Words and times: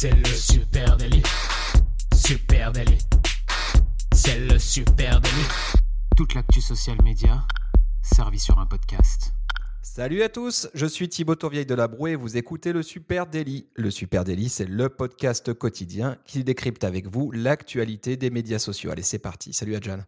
C'est 0.00 0.14
le 0.14 0.26
super 0.26 0.96
délit. 0.96 1.24
Super 2.14 2.70
délit. 2.70 2.98
C'est 4.14 4.38
le 4.38 4.56
super 4.56 5.20
délit. 5.20 5.48
Toute 6.16 6.34
l'actu 6.34 6.60
social 6.60 6.96
média 7.02 7.44
servie 8.00 8.38
sur 8.38 8.60
un 8.60 8.66
podcast. 8.66 9.32
Salut 9.82 10.22
à 10.22 10.28
tous, 10.28 10.68
je 10.72 10.86
suis 10.86 11.08
Thibaut 11.08 11.34
Tourvieille 11.34 11.66
de 11.66 11.74
la 11.74 11.88
Brouée 11.88 12.12
et 12.12 12.14
vous 12.14 12.36
écoutez 12.36 12.72
le 12.72 12.84
Super 12.84 13.26
Daily. 13.26 13.66
Le 13.74 13.90
Super 13.90 14.22
Daily, 14.22 14.48
c'est 14.48 14.66
le 14.66 14.88
podcast 14.88 15.52
quotidien 15.52 16.16
qui 16.24 16.44
décrypte 16.44 16.84
avec 16.84 17.08
vous 17.08 17.32
l'actualité 17.32 18.16
des 18.16 18.30
médias 18.30 18.60
sociaux. 18.60 18.92
Allez, 18.92 19.02
c'est 19.02 19.18
parti. 19.18 19.52
Salut 19.52 19.74
Adjan. 19.74 19.98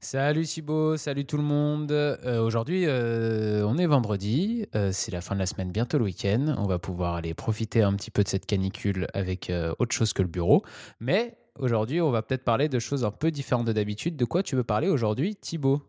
Salut 0.00 0.44
Thibaut, 0.44 0.96
salut 0.96 1.24
tout 1.24 1.38
le 1.38 1.42
monde. 1.42 1.90
Euh, 1.90 2.40
Aujourd'hui, 2.42 2.84
euh, 2.86 3.66
on 3.66 3.78
est 3.78 3.86
vendredi, 3.86 4.66
euh, 4.74 4.90
c'est 4.92 5.10
la 5.10 5.22
fin 5.22 5.34
de 5.34 5.40
la 5.40 5.46
semaine, 5.46 5.72
bientôt 5.72 5.98
le 5.98 6.04
week-end. 6.04 6.54
On 6.58 6.66
va 6.66 6.78
pouvoir 6.78 7.14
aller 7.14 7.32
profiter 7.34 7.82
un 7.82 7.94
petit 7.94 8.10
peu 8.10 8.22
de 8.22 8.28
cette 8.28 8.46
canicule 8.46 9.06
avec 9.14 9.50
autre 9.78 9.94
chose 9.94 10.12
que 10.12 10.22
le 10.22 10.28
bureau. 10.28 10.62
Mais 11.00 11.38
aujourd'hui, 11.58 12.00
on 12.00 12.10
va 12.10 12.22
peut-être 12.22 12.44
parler 12.44 12.68
de 12.68 12.78
choses 12.78 13.04
un 13.04 13.10
peu 13.10 13.30
différentes 13.30 13.66
de 13.66 13.72
d'habitude. 13.72 14.16
De 14.16 14.24
quoi 14.26 14.42
tu 14.42 14.54
veux 14.54 14.64
parler 14.64 14.88
aujourd'hui, 14.88 15.34
Thibaut? 15.34 15.82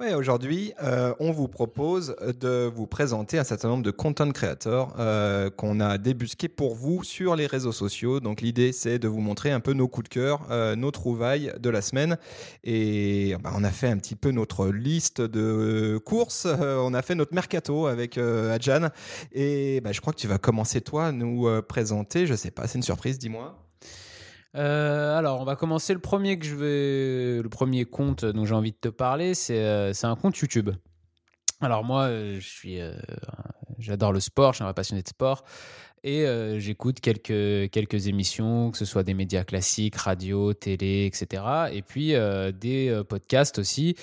Ouais, 0.00 0.14
aujourd'hui, 0.14 0.72
euh, 0.82 1.14
on 1.20 1.30
vous 1.30 1.46
propose 1.46 2.16
de 2.40 2.68
vous 2.74 2.88
présenter 2.88 3.38
un 3.38 3.44
certain 3.44 3.68
nombre 3.68 3.84
de 3.84 3.92
content 3.92 4.28
creators 4.32 4.96
euh, 4.98 5.48
qu'on 5.48 5.78
a 5.78 5.96
débusqués 5.96 6.48
pour 6.48 6.74
vous 6.74 7.04
sur 7.04 7.36
les 7.36 7.46
réseaux 7.46 7.70
sociaux. 7.70 8.18
Donc 8.18 8.40
l'idée, 8.40 8.72
c'est 8.72 8.98
de 8.98 9.06
vous 9.06 9.20
montrer 9.20 9.52
un 9.52 9.60
peu 9.60 9.74
nos 9.74 9.86
coups 9.86 10.08
de 10.08 10.08
cœur, 10.08 10.44
euh, 10.50 10.74
nos 10.74 10.90
trouvailles 10.90 11.52
de 11.60 11.70
la 11.70 11.82
semaine. 11.82 12.18
Et 12.64 13.36
bah, 13.44 13.52
on 13.54 13.62
a 13.62 13.70
fait 13.70 13.86
un 13.86 13.96
petit 13.98 14.16
peu 14.16 14.32
notre 14.32 14.66
liste 14.66 15.20
de 15.20 15.98
courses. 16.04 16.48
On 16.60 16.94
a 16.94 17.02
fait 17.02 17.14
notre 17.14 17.34
mercato 17.34 17.86
avec 17.86 18.18
Adjan. 18.18 18.88
Et 19.30 19.80
bah, 19.82 19.92
je 19.92 20.00
crois 20.00 20.12
que 20.12 20.18
tu 20.18 20.26
vas 20.26 20.38
commencer 20.38 20.80
toi 20.80 21.06
à 21.06 21.12
nous 21.12 21.48
présenter. 21.62 22.26
Je 22.26 22.34
sais 22.34 22.50
pas, 22.50 22.66
c'est 22.66 22.78
une 22.78 22.82
surprise, 22.82 23.20
dis-moi. 23.20 23.56
Euh, 24.54 25.16
alors, 25.16 25.40
on 25.40 25.44
va 25.44 25.56
commencer. 25.56 25.94
Le 25.94 26.00
premier 26.00 26.38
que 26.38 26.44
je 26.44 26.54
vais, 26.54 27.42
le 27.42 27.48
premier 27.48 27.84
compte 27.84 28.24
dont 28.24 28.44
j'ai 28.44 28.54
envie 28.54 28.72
de 28.72 28.76
te 28.76 28.88
parler, 28.88 29.34
c'est 29.34 29.64
euh, 29.64 29.92
un 30.02 30.16
compte 30.16 30.36
YouTube. 30.38 30.70
Alors 31.60 31.84
moi, 31.84 32.04
euh, 32.04 32.40
je 32.40 32.48
suis, 32.48 32.78
j'adore 33.78 34.12
le 34.12 34.20
sport, 34.20 34.52
je 34.52 34.56
suis 34.56 34.64
un 34.64 34.72
passionné 34.72 35.02
de 35.02 35.08
sport 35.08 35.44
et 36.04 36.26
j'écoute 36.58 36.98
quelques 36.98 37.70
quelques 37.70 38.08
émissions, 38.08 38.72
que 38.72 38.78
ce 38.78 38.84
soit 38.84 39.04
des 39.04 39.14
médias 39.14 39.44
classiques, 39.44 39.94
radio, 39.94 40.52
télé, 40.52 41.06
etc. 41.06 41.44
Et 41.72 41.82
puis 41.82 42.14
des 42.58 43.02
podcasts 43.08 43.60
aussi. 43.60 43.94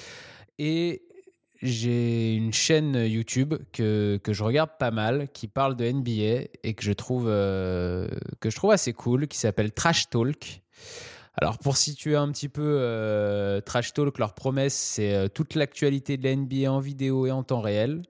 Et 0.57 1.01
j'ai 1.61 2.35
une 2.35 2.53
chaîne 2.53 2.95
YouTube 2.95 3.55
que, 3.73 4.19
je 4.27 4.43
regarde 4.43 4.71
pas 4.79 4.91
mal, 4.91 5.27
qui 5.33 5.47
parle 5.47 5.75
de 5.75 5.89
NBA 5.89 6.49
et 6.63 6.73
que 6.73 6.83
je 6.83 6.93
trouve, 6.93 7.25
euh, 7.27 8.07
que 8.39 8.49
je 8.49 8.55
trouve 8.55 8.71
assez 8.71 8.93
cool, 8.93 9.27
qui 9.27 9.37
s'appelle 9.37 9.71
Trash 9.71 10.09
Talk. 10.09 10.61
Alors 11.41 11.57
pour 11.57 11.77
situer 11.77 12.15
un 12.15 12.31
petit 12.31 12.49
peu 12.49 12.79
euh, 12.79 13.61
Trash 13.61 13.93
Talk, 13.93 14.17
leur 14.19 14.33
promesse, 14.33 14.73
c'est 14.73 15.13
euh, 15.13 15.27
toute 15.27 15.55
l'actualité 15.55 16.17
de 16.17 16.23
la 16.23 16.35
NBA 16.35 16.71
en 16.71 16.79
vidéo 16.79 17.25
et 17.25 17.31
en 17.31 17.43
temps 17.43 17.61
réel. 17.61 18.03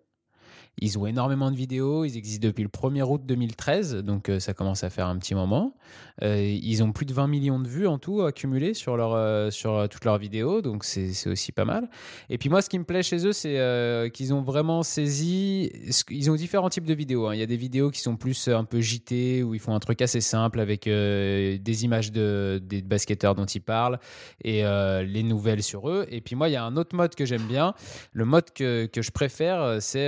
Ils 0.81 0.97
ont 0.97 1.05
énormément 1.05 1.51
de 1.51 1.55
vidéos, 1.55 2.05
ils 2.05 2.17
existent 2.17 2.47
depuis 2.47 2.63
le 2.63 2.69
1er 2.69 3.03
août 3.03 3.21
2013, 3.25 3.95
donc 3.97 4.29
euh, 4.29 4.39
ça 4.39 4.53
commence 4.53 4.83
à 4.83 4.89
faire 4.89 5.07
un 5.07 5.17
petit 5.17 5.35
moment. 5.35 5.75
Euh, 6.21 6.41
ils 6.41 6.83
ont 6.83 6.91
plus 6.91 7.05
de 7.05 7.13
20 7.13 7.27
millions 7.27 7.59
de 7.59 7.67
vues 7.67 7.87
en 7.87 7.97
tout 7.97 8.21
accumulées 8.21 8.73
sur, 8.73 8.95
leur, 8.95 9.13
euh, 9.13 9.49
sur 9.51 9.87
toutes 9.89 10.05
leurs 10.05 10.17
vidéos, 10.17 10.61
donc 10.61 10.85
c'est 10.85 11.27
aussi 11.27 11.51
pas 11.51 11.65
mal. 11.65 11.89
Et 12.29 12.37
puis 12.37 12.49
moi, 12.49 12.61
ce 12.61 12.69
qui 12.69 12.79
me 12.79 12.85
plaît 12.85 13.03
chez 13.03 13.25
eux, 13.25 13.33
c'est 13.33 14.09
qu'ils 14.13 14.33
ont 14.33 14.41
vraiment 14.41 14.83
saisi. 14.83 15.71
Ils 16.09 16.31
ont 16.31 16.35
différents 16.35 16.69
types 16.69 16.85
de 16.85 16.93
vidéos. 16.93 17.27
hein. 17.27 17.35
Il 17.35 17.39
y 17.39 17.43
a 17.43 17.45
des 17.45 17.57
vidéos 17.57 17.89
qui 17.91 17.99
sont 17.99 18.15
plus 18.15 18.47
un 18.47 18.63
peu 18.63 18.79
JT, 18.79 19.43
où 19.43 19.53
ils 19.53 19.59
font 19.59 19.73
un 19.73 19.79
truc 19.79 20.01
assez 20.01 20.21
simple 20.21 20.59
avec 20.59 20.85
des 20.85 21.83
images 21.83 22.11
de, 22.11 22.61
des 22.63 22.81
basketteurs 22.81 23.35
dont 23.35 23.45
ils 23.45 23.61
parlent 23.61 23.99
et 24.43 24.63
les 25.05 25.23
nouvelles 25.23 25.63
sur 25.63 25.89
eux. 25.89 26.05
Et 26.09 26.21
puis 26.21 26.35
moi, 26.35 26.49
il 26.49 26.53
y 26.53 26.57
a 26.57 26.63
un 26.63 26.77
autre 26.77 26.95
mode 26.95 27.15
que 27.15 27.25
j'aime 27.25 27.47
bien. 27.47 27.73
Le 28.13 28.25
mode 28.25 28.51
que, 28.53 28.85
que 28.85 29.01
je 29.01 29.11
préfère, 29.11 29.81
c'est 29.81 30.07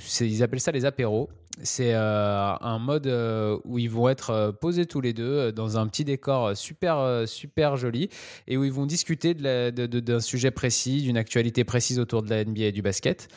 c'est- 0.00 0.28
ils 0.28 0.42
appellent 0.42 0.60
ça 0.60 0.72
les 0.72 0.84
apéros. 0.84 1.28
C'est 1.62 1.92
euh, 1.94 2.54
un 2.60 2.78
mode 2.78 3.06
euh, 3.06 3.58
où 3.64 3.78
ils 3.78 3.90
vont 3.90 4.08
être 4.08 4.30
euh, 4.30 4.52
posés 4.52 4.86
tous 4.86 5.00
les 5.00 5.12
deux 5.12 5.24
euh, 5.24 5.52
dans 5.52 5.78
un 5.78 5.86
petit 5.88 6.04
décor 6.04 6.46
euh, 6.46 6.54
super 6.54 6.98
euh, 6.98 7.26
super 7.26 7.76
joli 7.76 8.08
et 8.48 8.56
où 8.56 8.64
ils 8.64 8.72
vont 8.72 8.86
discuter 8.86 9.34
d'un 9.34 10.20
sujet 10.20 10.50
précis, 10.52 11.02
d'une 11.02 11.16
actualité 11.18 11.64
précise 11.64 11.98
autour 11.98 12.22
de 12.22 12.30
la 12.30 12.44
NBA 12.44 12.66
et 12.66 12.72
du 12.72 12.82
basket. 12.82 13.28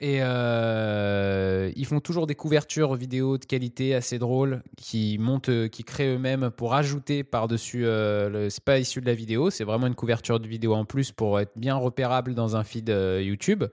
Et 0.00 0.18
euh, 0.22 1.72
ils 1.74 1.84
font 1.84 1.98
toujours 1.98 2.28
des 2.28 2.36
couvertures 2.36 2.94
vidéo 2.94 3.36
de 3.36 3.44
qualité 3.44 3.94
assez 3.96 4.20
drôles 4.20 4.62
qui 4.76 5.18
montent, 5.18 5.48
euh, 5.48 5.66
qui 5.68 5.82
créent 5.82 6.14
eux-mêmes 6.14 6.50
pour 6.56 6.74
ajouter 6.74 7.24
par-dessus. 7.24 7.82
Euh, 7.84 8.28
le- 8.28 8.48
c'est 8.50 8.62
pas 8.62 8.78
issu 8.78 9.00
de 9.00 9.06
la 9.06 9.14
vidéo, 9.14 9.50
c'est 9.50 9.64
vraiment 9.64 9.88
une 9.88 9.96
couverture 9.96 10.38
de 10.38 10.46
vidéo 10.46 10.74
en 10.74 10.84
plus 10.84 11.10
pour 11.10 11.40
être 11.40 11.50
bien 11.56 11.74
repérable 11.74 12.34
dans 12.34 12.54
un 12.56 12.62
feed 12.62 12.90
euh, 12.90 13.20
YouTube. 13.20 13.64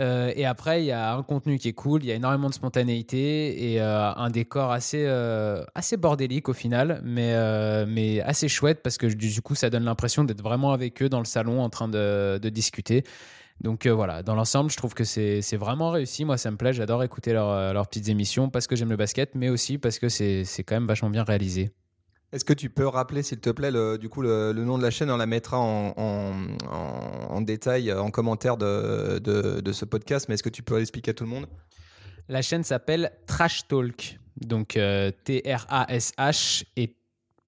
Euh, 0.00 0.32
et 0.36 0.44
après, 0.44 0.82
il 0.82 0.86
y 0.86 0.92
a 0.92 1.14
un 1.14 1.22
contenu 1.22 1.58
qui 1.58 1.68
est 1.68 1.72
cool, 1.72 2.04
il 2.04 2.06
y 2.06 2.12
a 2.12 2.14
énormément 2.14 2.48
de 2.48 2.54
spontanéité 2.54 3.72
et 3.72 3.80
euh, 3.80 4.12
un 4.14 4.30
décor 4.30 4.70
assez, 4.70 5.04
euh, 5.06 5.64
assez 5.74 5.96
bordélique 5.96 6.48
au 6.48 6.52
final, 6.52 7.00
mais, 7.04 7.34
mais 7.86 8.20
assez 8.20 8.48
chouette 8.48 8.82
parce 8.82 8.98
que 8.98 9.06
du 9.06 9.42
coup, 9.42 9.54
ça 9.54 9.70
donne 9.70 9.84
l'impression 9.84 10.24
d'être 10.24 10.42
vraiment 10.42 10.72
avec 10.72 11.02
eux 11.02 11.08
dans 11.08 11.18
le 11.18 11.24
salon 11.24 11.62
en 11.62 11.70
train 11.70 11.88
de, 11.88 12.38
discuter. 12.48 13.04
Donc 13.60 13.86
voilà, 13.86 14.22
dans 14.22 14.34
l'ensemble, 14.34 14.70
je 14.70 14.76
trouve 14.76 14.94
que 14.94 15.04
c'est 15.04 15.56
vraiment 15.56 15.90
réussi. 15.90 16.24
Moi, 16.24 16.38
ça 16.38 16.50
me 16.50 16.56
plaît, 16.56 16.72
j'adore 16.72 17.02
écouter 17.02 17.32
leur, 17.32 17.72
leurs 17.72 17.88
petites 17.88 18.08
émissions 18.08 18.50
parce 18.50 18.66
que 18.66 18.76
j'aime 18.76 18.90
le 18.90 18.96
basket, 18.96 19.34
mais 19.34 19.48
aussi 19.48 19.78
parce 19.78 19.98
que 19.98 20.08
c'est 20.08 20.44
quand 20.64 20.76
même 20.76 20.86
vachement 20.86 21.10
bien 21.10 21.24
réalisé. 21.24 21.72
Est-ce 22.32 22.44
que 22.44 22.52
tu 22.52 22.68
peux 22.68 22.86
rappeler, 22.86 23.22
s'il 23.22 23.40
te 23.40 23.48
plaît, 23.50 23.70
le, 23.70 23.96
du 23.96 24.08
coup, 24.10 24.20
le, 24.20 24.52
nom 24.52 24.76
de 24.76 24.82
la 24.82 24.90
chaîne? 24.90 25.10
On 25.10 25.16
la 25.16 25.26
mettra 25.26 25.58
en, 25.58 25.94
en, 25.96 26.32
en- 26.70 27.34
en 27.36 27.40
détail, 27.40 27.90
en 27.92 28.10
commentaire 28.10 28.56
de, 28.58 29.18
ce 29.72 29.84
podcast, 29.86 30.26
mais 30.28 30.34
est-ce 30.34 30.42
que 30.42 30.50
tu 30.50 30.62
peux 30.62 30.76
l'expliquer 30.76 31.12
à 31.12 31.14
tout 31.14 31.24
le 31.24 31.30
monde? 31.30 31.46
La 32.28 32.42
chaîne 32.42 32.64
s'appelle 32.64 33.12
Trash 33.26 33.66
Talk, 33.68 34.18
donc 34.42 34.76
euh, 34.76 35.10
T-R-A-S-H 35.24 36.64
et 36.76 36.94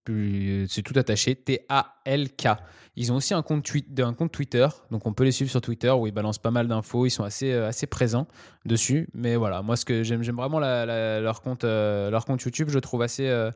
plus- 0.04 0.66
c'est 0.70 0.82
tout 0.82 0.98
attaché, 0.98 1.34
T-A-L-K. 1.34 2.48
Ils 2.96 3.12
ont 3.12 3.16
aussi 3.16 3.34
un 3.34 3.42
compte, 3.42 3.62
Twitter, 3.64 4.66
donc 4.90 5.06
on 5.06 5.12
peut 5.12 5.24
les 5.24 5.32
suivre 5.32 5.50
sur 5.50 5.60
Twitter 5.60 5.90
où 5.90 6.06
ils 6.06 6.12
balancent 6.12 6.38
pas 6.38 6.50
mal 6.50 6.66
d'infos, 6.68 7.06
ils 7.06 7.10
sont 7.10 7.22
assez, 7.22 7.52
euh, 7.52 7.70
présents 7.90 8.26
dessus. 8.64 9.08
Mais 9.14 9.36
voilà, 9.36 9.62
moi 9.62 9.76
j'aime, 10.02 10.22
vraiment 10.22 10.58
leur, 10.58 11.42
compte, 11.42 11.64
euh, 11.64 12.10
YouTube, 12.28 12.68
je 12.70 12.78
trouve 12.78 13.02
assez, 13.02 13.28
euh, 13.28 13.50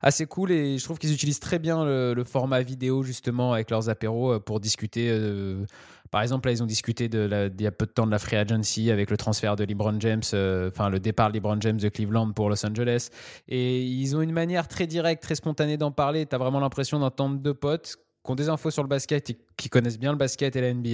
assez 0.00 0.26
cool 0.26 0.52
et 0.52 0.78
je 0.78 0.84
trouve 0.84 0.98
qu'ils 0.98 1.12
utilisent 1.12 1.40
très 1.40 1.58
bien 1.58 1.84
le, 1.84 2.24
format 2.24 2.60
vidéo 2.62 3.02
justement 3.02 3.52
avec 3.52 3.70
leurs 3.70 3.88
apéros 3.88 4.34
euh, 4.34 4.40
pour 4.40 4.60
discuter. 4.60 5.08
euh, 5.10 5.64
par 6.10 6.22
exemple, 6.22 6.48
là, 6.48 6.52
ils 6.52 6.62
ont 6.62 6.66
discuté 6.66 7.08
de 7.08 7.50
il 7.58 7.62
y 7.62 7.66
a 7.66 7.70
peu 7.70 7.86
de 7.86 7.90
temps 7.90 8.06
de 8.06 8.10
la 8.10 8.18
free 8.18 8.36
agency 8.36 8.90
avec 8.90 9.10
le 9.10 9.16
transfert 9.16 9.56
de 9.56 9.64
LeBron 9.64 10.00
James, 10.00 10.22
euh, 10.32 10.68
enfin 10.68 10.88
le 10.88 11.00
départ 11.00 11.28
de 11.28 11.34
LeBron 11.34 11.60
James 11.60 11.76
de 11.76 11.88
Cleveland 11.88 12.32
pour 12.32 12.48
Los 12.48 12.64
Angeles. 12.64 13.08
Et 13.48 13.82
ils 13.82 14.16
ont 14.16 14.22
une 14.22 14.32
manière 14.32 14.68
très 14.68 14.86
directe, 14.86 15.22
très 15.22 15.34
spontanée 15.34 15.76
d'en 15.76 15.92
parler. 15.92 16.26
Tu 16.26 16.34
as 16.34 16.38
vraiment 16.38 16.60
l'impression 16.60 16.98
d'entendre 16.98 17.38
deux 17.38 17.54
potes 17.54 17.96
qui 18.24 18.32
ont 18.32 18.34
des 18.34 18.48
infos 18.48 18.70
sur 18.70 18.82
le 18.82 18.88
basket 18.88 19.30
et 19.30 19.38
qui 19.56 19.68
connaissent 19.68 19.98
bien 19.98 20.12
le 20.12 20.18
basket 20.18 20.54
et 20.56 20.60
la 20.60 20.72
NBA 20.74 20.88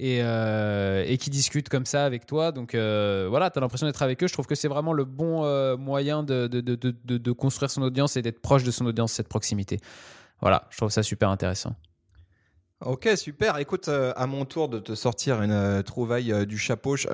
et, 0.00 0.22
euh, 0.22 1.04
et 1.06 1.18
qui 1.18 1.30
discutent 1.30 1.68
comme 1.68 1.86
ça 1.86 2.04
avec 2.04 2.26
toi. 2.26 2.52
Donc 2.52 2.74
euh, 2.74 3.26
voilà, 3.28 3.50
tu 3.50 3.58
as 3.58 3.60
l'impression 3.60 3.86
d'être 3.86 4.02
avec 4.02 4.22
eux. 4.22 4.26
Je 4.26 4.32
trouve 4.32 4.46
que 4.46 4.54
c'est 4.54 4.68
vraiment 4.68 4.92
le 4.92 5.04
bon 5.04 5.44
euh, 5.44 5.76
moyen 5.76 6.22
de, 6.22 6.46
de, 6.46 6.60
de- 6.60 6.94
de 7.18 7.32
construire 7.32 7.70
son 7.70 7.82
audience 7.82 8.16
et 8.16 8.22
d'être 8.22 8.40
proche 8.40 8.64
de 8.64 8.70
son 8.70 8.86
audience, 8.86 9.12
cette 9.12 9.28
proximité. 9.28 9.78
Voilà, 10.40 10.66
je 10.70 10.76
trouve 10.78 10.90
ça 10.90 11.02
super 11.02 11.28
intéressant. 11.30 11.74
Ok, 12.86 13.08
super. 13.16 13.56
Écoute, 13.56 13.88
euh, 13.88 14.12
à 14.14 14.26
mon 14.26 14.44
tour 14.44 14.68
de 14.68 14.78
te 14.78 14.94
sortir 14.94 15.40
une 15.40 15.52
euh, 15.52 15.80
trouvaille 15.80 16.30
euh, 16.34 16.44
du 16.44 16.58
chapeau, 16.58 16.96
je, 16.96 17.08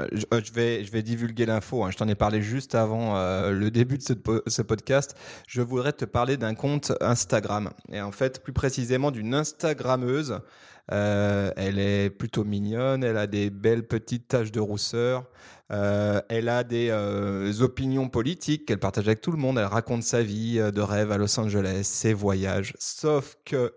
vais, 0.53 0.83
je 0.85 0.91
vais 0.91 1.03
divulguer 1.05 1.47
l'info. 1.47 1.85
hein. 1.85 1.93
Je 1.93 1.97
t'en 1.97 2.09
ai 2.09 2.17
parlé 2.17 2.43
juste 2.43 2.75
avant 2.75 3.15
le 3.51 3.71
début 3.71 3.97
de 3.97 4.03
ce, 4.03 4.15
ce 4.49 4.63
podcast. 4.63 5.15
Je 5.47 5.63
voudrais 5.63 5.93
te 5.93 6.05
parler 6.05 6.37
d'un 6.37 6.57
compte 6.57 6.91
Instagram. 7.01 7.71
Et 7.93 8.01
en 8.01 8.11
fait, 8.11 8.43
plus 8.43 8.53
précisément 8.53 9.13
d'une 9.13 9.33
Instagrammeuse. 9.33 10.41
Elle 10.89 11.79
est 11.79 12.11
plutôt 12.11 12.43
mignonne, 12.43 13.05
elle 13.05 13.17
a 13.17 13.29
des 13.29 13.49
belles 13.51 13.87
petites 13.87 14.27
taches 14.27 14.51
de 14.51 14.59
rousseur, 14.59 15.25
elle 15.69 16.49
a 16.49 16.65
des 16.65 17.63
opinions 17.63 18.09
politiques 18.09 18.67
qu'elle 18.67 18.81
partage 18.81 19.07
avec 19.07 19.21
tout 19.21 19.31
le 19.31 19.39
monde, 19.39 19.59
elle 19.59 19.67
raconte 19.67 20.03
sa 20.03 20.21
vie 20.21 20.59
de 20.59 20.81
rêve 20.81 21.13
à 21.13 21.17
Los 21.17 21.39
Angeles, 21.39 21.85
ses 21.85 22.13
voyages, 22.13 22.75
sauf 22.81 23.37
que 23.45 23.73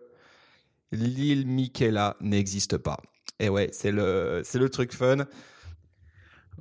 l'île 0.94 1.48
Michaela 1.48 2.16
n'existe 2.22 2.78
pas. 2.78 2.98
Et 3.40 3.50
ouais, 3.50 3.70
c'est 3.74 3.92
le, 3.92 4.42
c'est 4.44 4.60
le 4.60 4.70
truc 4.70 4.94
fun. 4.94 5.26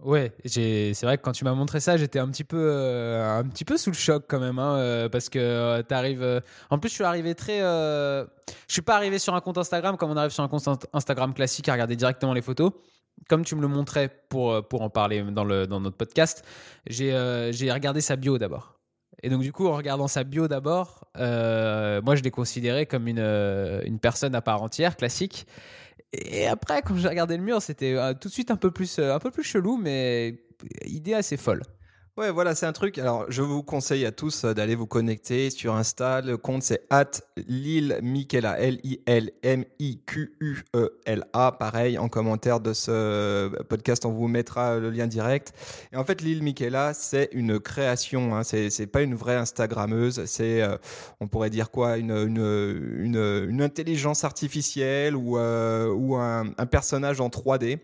Ouais, 0.02 0.32
c'est 0.46 0.94
vrai 1.02 1.16
que 1.18 1.22
quand 1.22 1.32
tu 1.32 1.44
m'as 1.44 1.52
montré 1.54 1.78
ça, 1.78 1.96
j'étais 1.96 2.18
un 2.18 2.28
petit 2.28 2.42
peu, 2.44 2.58
euh, 2.58 3.38
un 3.38 3.44
petit 3.44 3.64
peu 3.64 3.76
sous 3.76 3.90
le 3.90 3.96
choc 3.96 4.24
quand 4.26 4.40
même, 4.40 4.58
hein, 4.58 4.76
euh, 4.78 5.08
parce 5.08 5.28
que 5.28 5.38
euh, 5.38 5.82
t'arrives. 5.82 6.22
euh, 6.22 6.40
En 6.70 6.78
plus, 6.78 6.88
je 6.88 6.94
suis 6.94 7.04
arrivé 7.04 7.34
très. 7.36 7.60
Je 7.60 8.26
suis 8.68 8.82
pas 8.82 8.96
arrivé 8.96 9.18
sur 9.20 9.34
un 9.34 9.40
compte 9.40 9.58
Instagram 9.58 9.96
comme 9.96 10.10
on 10.10 10.16
arrive 10.16 10.32
sur 10.32 10.42
un 10.42 10.48
compte 10.48 10.66
Inst- 10.66 10.86
Instagram 10.92 11.34
classique 11.34 11.68
à 11.68 11.72
regarder 11.74 11.94
directement 11.94 12.32
les 12.32 12.42
photos. 12.42 12.72
Comme 13.28 13.44
tu 13.44 13.54
me 13.54 13.60
le 13.60 13.68
montrais 13.68 14.08
pour, 14.28 14.66
pour 14.66 14.82
en 14.82 14.90
parler 14.90 15.22
dans, 15.22 15.44
le, 15.44 15.66
dans 15.66 15.78
notre 15.78 15.96
podcast, 15.96 16.42
j'ai 16.88 17.12
regardé 17.70 18.00
sa 18.00 18.16
bio 18.16 18.38
d'abord. 18.38 18.80
Et 19.22 19.28
donc, 19.28 19.42
du 19.42 19.52
coup, 19.52 19.66
en 19.66 19.76
regardant 19.76 20.08
sa 20.08 20.24
bio 20.24 20.48
d'abord, 20.48 21.04
euh, 21.16 22.00
moi, 22.02 22.16
je 22.16 22.22
l'ai 22.22 22.30
considéré 22.30 22.86
comme 22.86 23.08
une, 23.08 23.18
euh, 23.18 23.82
une 23.84 23.98
personne 23.98 24.34
à 24.34 24.40
part 24.40 24.62
entière, 24.62 24.96
classique. 24.96 25.46
Et 26.12 26.46
après, 26.46 26.82
quand 26.82 26.96
j'ai 26.96 27.08
regardé 27.08 27.36
le 27.36 27.42
mur, 27.42 27.62
c'était 27.62 27.94
euh, 27.94 28.14
tout 28.14 28.28
de 28.28 28.32
suite 28.32 28.50
un 28.50 28.56
peu 28.56 28.70
plus, 28.70 28.98
un 28.98 29.18
peu 29.18 29.30
plus 29.30 29.44
chelou, 29.44 29.76
mais 29.76 30.36
idée 30.84 31.14
assez 31.14 31.36
folle. 31.36 31.62
Ouais, 32.18 32.30
voilà, 32.30 32.54
c'est 32.54 32.66
un 32.66 32.74
truc. 32.74 32.98
Alors, 32.98 33.24
je 33.30 33.40
vous 33.40 33.62
conseille 33.62 34.04
à 34.04 34.12
tous 34.12 34.44
euh, 34.44 34.52
d'aller 34.52 34.74
vous 34.74 34.86
connecter 34.86 35.48
sur 35.48 35.74
Insta. 35.74 36.20
Le 36.20 36.36
compte, 36.36 36.62
c'est 36.62 36.82
at 36.90 37.10
Lil 37.48 37.98
Miquela, 38.02 38.60
L-I-L-M-I-Q-U-E-L-A. 38.60 39.12
Pareil, 41.52 41.96
en 41.96 42.10
commentaire 42.10 42.60
de 42.60 42.74
ce 42.74 43.48
podcast, 43.62 44.04
on 44.04 44.10
vous 44.10 44.28
mettra 44.28 44.76
le 44.78 44.90
lien 44.90 45.06
direct. 45.06 45.54
Et 45.90 45.96
en 45.96 46.04
fait, 46.04 46.20
Lil 46.20 46.42
Miquela, 46.42 46.92
c'est 46.92 47.30
une 47.32 47.58
création. 47.58 48.36
Hein. 48.36 48.42
C'est, 48.42 48.68
c'est 48.68 48.86
pas 48.86 49.00
une 49.00 49.14
vraie 49.14 49.36
Instagrammeuse. 49.36 50.26
C'est, 50.26 50.60
euh, 50.60 50.76
on 51.20 51.28
pourrait 51.28 51.48
dire 51.48 51.70
quoi, 51.70 51.96
une, 51.96 52.10
une, 52.10 53.06
une, 53.48 53.62
intelligence 53.62 54.24
artificielle 54.24 55.16
ou, 55.16 55.38
euh, 55.38 55.88
ou 55.88 56.16
un, 56.16 56.44
personnage 56.70 57.22
en 57.22 57.30
3D. 57.30 57.78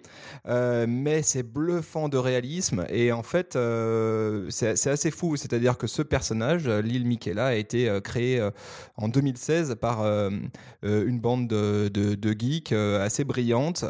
Euh, 0.48 0.84
mais 0.86 1.22
c'est 1.22 1.42
bluffant 1.42 2.10
de 2.10 2.19
réalisme. 2.19 2.84
Et 2.90 3.10
en 3.10 3.22
fait, 3.22 3.56
euh, 3.56 4.17
c'est 4.50 4.86
assez 4.86 5.10
fou. 5.10 5.36
C'est-à-dire 5.36 5.78
que 5.78 5.86
ce 5.86 6.02
personnage, 6.02 6.68
Lil 6.68 7.06
Miquela, 7.06 7.46
a 7.46 7.54
été 7.54 7.88
euh, 7.88 8.00
créé 8.00 8.40
euh, 8.40 8.50
en 8.96 9.08
2016 9.08 9.76
par 9.80 10.02
euh, 10.02 10.30
une 10.82 11.20
bande 11.20 11.48
de, 11.48 11.88
de, 11.88 12.14
de 12.14 12.36
geeks 12.38 12.72
assez 12.72 13.24
brillante. 13.24 13.84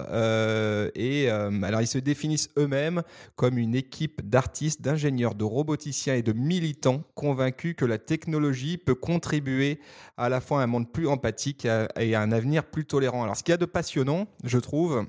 et 0.95 1.29
alors, 1.29 1.81
ils 1.81 1.87
se 1.87 1.99
définissent 1.99 2.51
eux-mêmes 2.59 3.03
comme 3.37 3.59
une 3.59 3.75
équipe 3.75 4.29
d'artistes, 4.29 4.83
d'ingénieurs, 4.83 5.35
de 5.35 5.45
roboticiens 5.45 6.15
et 6.15 6.23
de 6.23 6.33
militants 6.33 7.03
convaincus 7.15 7.75
que 7.77 7.85
la 7.85 7.99
technologie 7.99 8.79
peut 8.79 8.95
contribuer 8.95 9.81
à 10.17 10.29
la 10.29 10.41
fois 10.41 10.61
à 10.61 10.65
un 10.65 10.67
monde 10.67 10.91
plus 10.91 11.09
empathique 11.09 11.67
et 11.99 12.15
à 12.15 12.21
un 12.21 12.33
avenir 12.33 12.65
plus 12.65 12.85
tolérant. 12.85 13.23
Alors, 13.23 13.37
ce 13.37 13.43
qu'il 13.43 13.53
y 13.53 13.55
a 13.55 13.59
de 13.59 13.67
passionnant, 13.67 14.27
je 14.45 14.59
trouve, 14.59 15.07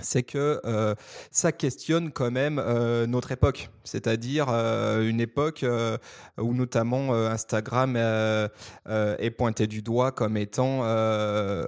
c'est 0.00 0.22
que 0.22 0.60
euh, 0.64 0.94
ça 1.30 1.52
questionne 1.52 2.10
quand 2.10 2.30
même 2.30 2.58
euh, 2.58 3.06
notre 3.06 3.32
époque, 3.32 3.70
c'est-à-dire 3.84 4.46
euh, 4.50 5.08
une 5.08 5.20
époque 5.20 5.62
euh, 5.62 5.96
où 6.38 6.54
notamment 6.54 7.14
euh, 7.14 7.30
Instagram 7.30 7.94
euh, 7.96 8.48
est 8.86 9.30
pointé 9.30 9.66
du 9.66 9.82
doigt 9.82 10.12
comme 10.12 10.36
étant 10.36 10.84
un, 10.84 11.64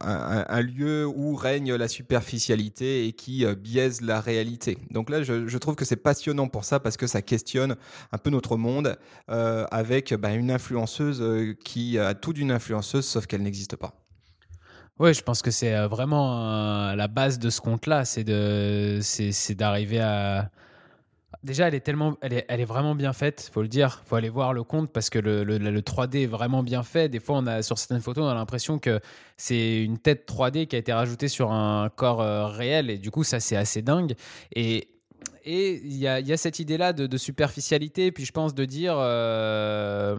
un, 0.00 0.60
lieu 0.62 1.06
où 1.06 1.34
règne 1.34 1.74
la 1.74 1.88
superficialité 1.88 3.06
et 3.06 3.12
qui 3.12 3.44
biaise 3.56 4.00
la 4.00 4.20
réalité. 4.20 4.78
Donc 4.90 5.10
là, 5.10 5.22
je, 5.22 5.46
je 5.46 5.58
trouve 5.58 5.74
que 5.74 5.84
c'est 5.84 5.96
passionnant 5.96 6.48
pour 6.48 6.64
ça 6.64 6.80
parce 6.80 6.96
que 6.96 7.06
ça 7.06 7.22
questionne 7.22 7.76
un 8.12 8.18
peu 8.18 8.30
notre 8.30 8.56
monde 8.56 8.96
avec 9.28 10.14
bah, 10.14 10.32
une 10.32 10.50
influenceuse 10.50 11.22
qui 11.64 11.98
a 11.98 12.14
tout 12.14 12.32
d'une 12.32 12.50
influenceuse 12.50 13.06
sauf 13.06 13.26
qu'elle 13.26 13.42
n'existe 13.42 13.76
pas. 13.76 14.05
Oui, 14.98 15.12
je 15.12 15.22
pense 15.22 15.42
que 15.42 15.50
c'est 15.50 15.86
vraiment 15.86 16.94
la 16.94 17.08
base 17.08 17.38
de 17.38 17.50
ce 17.50 17.60
compte-là, 17.60 18.04
c'est 18.06 18.24
de, 18.24 18.98
c'est 19.02 19.54
d'arriver 19.54 20.00
à. 20.00 20.50
Déjà, 21.42 21.68
elle 21.68 21.74
est 21.74 21.80
tellement, 21.80 22.16
elle 22.22 22.32
est, 22.32 22.46
elle 22.48 22.60
est 22.60 22.64
vraiment 22.64 22.94
bien 22.94 23.12
faite, 23.12 23.50
faut 23.52 23.60
le 23.62 23.68
dire. 23.68 24.02
Faut 24.06 24.16
aller 24.16 24.30
voir 24.30 24.54
le 24.54 24.64
compte 24.64 24.90
parce 24.92 25.10
que 25.10 25.18
le, 25.18 25.44
le, 25.44 25.58
le 25.58 25.80
3D 25.80 26.22
est 26.22 26.26
vraiment 26.26 26.62
bien 26.62 26.82
fait. 26.82 27.08
Des 27.10 27.20
fois, 27.20 27.36
on 27.38 27.46
a 27.46 27.62
sur 27.62 27.78
certaines 27.78 28.00
photos, 28.00 28.24
on 28.24 28.28
a 28.28 28.34
l'impression 28.34 28.78
que 28.78 29.00
c'est 29.36 29.82
une 29.82 29.98
tête 29.98 30.26
3D 30.28 30.66
qui 30.66 30.76
a 30.76 30.78
été 30.78 30.92
rajoutée 30.92 31.28
sur 31.28 31.52
un 31.52 31.90
corps 31.90 32.22
euh, 32.22 32.46
réel 32.48 32.90
et 32.90 32.98
du 32.98 33.10
coup, 33.10 33.22
ça 33.22 33.38
c'est 33.38 33.56
assez 33.56 33.82
dingue. 33.82 34.14
Et 34.54 34.88
et 35.44 35.74
il 35.84 35.96
y 35.96 36.08
a, 36.08 36.18
y 36.20 36.32
a, 36.32 36.36
cette 36.36 36.58
idée-là 36.58 36.92
de, 36.92 37.06
de, 37.06 37.16
superficialité, 37.16 38.10
puis 38.10 38.24
je 38.24 38.32
pense 38.32 38.54
de 38.54 38.64
dire 38.64 38.96
euh, 38.98 40.16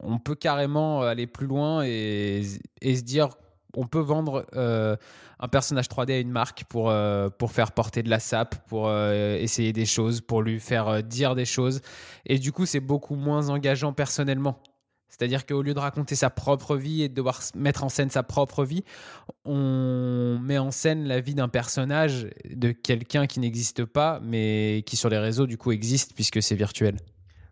on 0.00 0.18
peut 0.18 0.34
carrément 0.34 1.02
aller 1.02 1.26
plus 1.26 1.46
loin 1.46 1.84
et, 1.84 2.42
et 2.80 2.96
se 2.96 3.02
dire 3.02 3.36
on 3.76 3.86
peut 3.86 4.00
vendre 4.00 4.46
euh, 4.56 4.96
un 5.38 5.48
personnage 5.48 5.86
3D 5.86 6.12
à 6.12 6.18
une 6.18 6.30
marque 6.30 6.64
pour, 6.64 6.90
euh, 6.90 7.28
pour 7.30 7.52
faire 7.52 7.72
porter 7.72 8.02
de 8.02 8.10
la 8.10 8.18
sape, 8.18 8.56
pour 8.68 8.88
euh, 8.88 9.36
essayer 9.36 9.72
des 9.72 9.86
choses, 9.86 10.20
pour 10.20 10.42
lui 10.42 10.58
faire 10.58 11.02
dire 11.02 11.34
des 11.34 11.44
choses. 11.44 11.82
Et 12.24 12.38
du 12.38 12.52
coup, 12.52 12.66
c'est 12.66 12.80
beaucoup 12.80 13.14
moins 13.14 13.50
engageant 13.50 13.92
personnellement. 13.92 14.58
C'est-à-dire 15.08 15.46
qu'au 15.46 15.62
lieu 15.62 15.72
de 15.72 15.78
raconter 15.78 16.14
sa 16.14 16.30
propre 16.30 16.76
vie 16.76 17.02
et 17.02 17.08
de 17.08 17.14
devoir 17.14 17.40
mettre 17.54 17.84
en 17.84 17.88
scène 17.88 18.10
sa 18.10 18.22
propre 18.22 18.64
vie, 18.64 18.82
on 19.44 20.38
met 20.42 20.58
en 20.58 20.70
scène 20.70 21.06
la 21.06 21.20
vie 21.20 21.34
d'un 21.34 21.48
personnage, 21.48 22.28
de 22.50 22.72
quelqu'un 22.72 23.26
qui 23.26 23.40
n'existe 23.40 23.84
pas, 23.84 24.20
mais 24.22 24.82
qui 24.84 24.96
sur 24.96 25.08
les 25.08 25.18
réseaux, 25.18 25.46
du 25.46 25.56
coup, 25.56 25.72
existe 25.72 26.12
puisque 26.14 26.42
c'est 26.42 26.56
virtuel. 26.56 26.96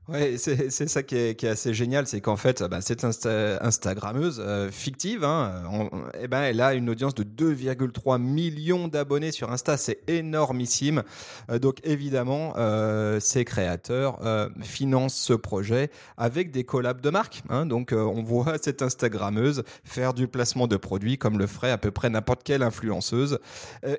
Ouais, 0.06 0.37
c'est 0.37 0.71
ça 0.71 1.03
qui 1.03 1.17
est, 1.17 1.35
qui 1.35 1.47
est, 1.47 1.49
assez 1.49 1.73
génial, 1.73 2.06
c'est 2.06 2.21
qu'en 2.21 2.37
fait, 2.37 2.62
bah, 2.62 2.83
cette 2.83 3.05
Insta 3.05 3.59
Instagrammeuse 3.65 4.39
euh, 4.39 4.71
fictive, 4.71 5.25
hein, 5.25 5.62
on, 5.73 5.89
eh 6.21 6.29
ben, 6.29 6.43
elle 6.43 6.61
a 6.61 6.75
une 6.75 6.91
audience 6.91 7.15
de 7.15 7.23
2,3 7.23 8.21
millions 8.21 8.87
d'abonnés 8.87 9.33
sur 9.33 9.51
Insta, 9.51 9.79
c'est 9.79 10.01
énormissime. 10.06 11.05
Euh, 11.51 11.59
donc 11.59 11.79
évidemment, 11.85 12.53
euh, 12.59 13.19
ses 13.19 13.47
créateurs 13.47 14.19
euh, 14.27 14.51
financent 14.61 15.17
ce 15.17 15.33
projet 15.33 15.91
avec 16.19 16.51
des 16.51 16.65
collabs 16.65 17.01
de 17.01 17.09
marque. 17.09 17.43
Hein, 17.49 17.65
donc 17.65 17.93
on 17.93 18.23
voit 18.23 18.59
cette 18.62 18.83
Instagrammeuse 18.83 19.65
faire 19.85 20.12
du 20.12 20.29
placement 20.29 20.67
de 20.67 20.77
produits 20.77 21.17
comme 21.17 21.39
le 21.39 21.47
ferait 21.47 21.71
à 21.71 21.79
peu 21.79 21.91
près 21.91 22.11
n'importe 22.11 22.43
quelle 22.43 22.62
influenceuse. 22.62 23.39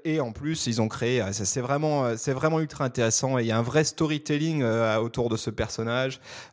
et 0.04 0.20
en 0.20 0.32
plus, 0.32 0.68
ils 0.68 0.84
ont 0.84 0.88
créé, 0.88 1.24
c'est 1.32 1.62
vraiment, 1.62 2.14
vraiment 2.28 2.60
ultra 2.60 2.86
intéressant 2.86 3.40
il 3.40 3.48
y 3.48 3.52
a 3.52 3.58
un 3.58 3.64
vrai 3.64 3.84
storytelling 3.84 4.64
autour 4.64 5.30
de 5.30 5.38
ce 5.38 5.50
personnage 5.50 5.95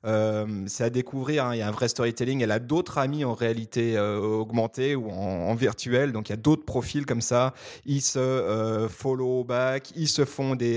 euh, 0.04 0.46
c'est 0.66 0.84
à 0.84 0.90
découvrir. 0.90 1.46
Hein. 1.46 1.54
Il 1.54 1.58
y 1.58 1.62
a 1.62 1.68
un 1.68 1.72
vrai 1.72 1.88
storytelling. 1.88 2.42
Elle 2.42 2.50
a 2.50 2.58
d'autres 2.58 2.98
amis 2.98 3.24
en 3.24 3.34
réalité 3.34 3.96
euh, 3.96 4.18
augmentée 4.18 4.94
ou 4.94 5.10
en, 5.10 5.50
en, 5.50 5.54
virtuel. 5.54 6.12
Donc 6.12 6.28
il 6.28 6.32
y 6.32 6.34
a 6.34 6.38
d'autres 6.38 6.64
profils 6.64 7.06
comme 7.06 7.20
ça. 7.20 7.54
Ils 7.86 8.00
se 8.00 8.18
euh, 8.18 8.88
follow 8.88 9.44
back. 9.44 9.92
Ils 9.96 10.08
se 10.08 10.24
font 10.24 10.54
des 10.54 10.72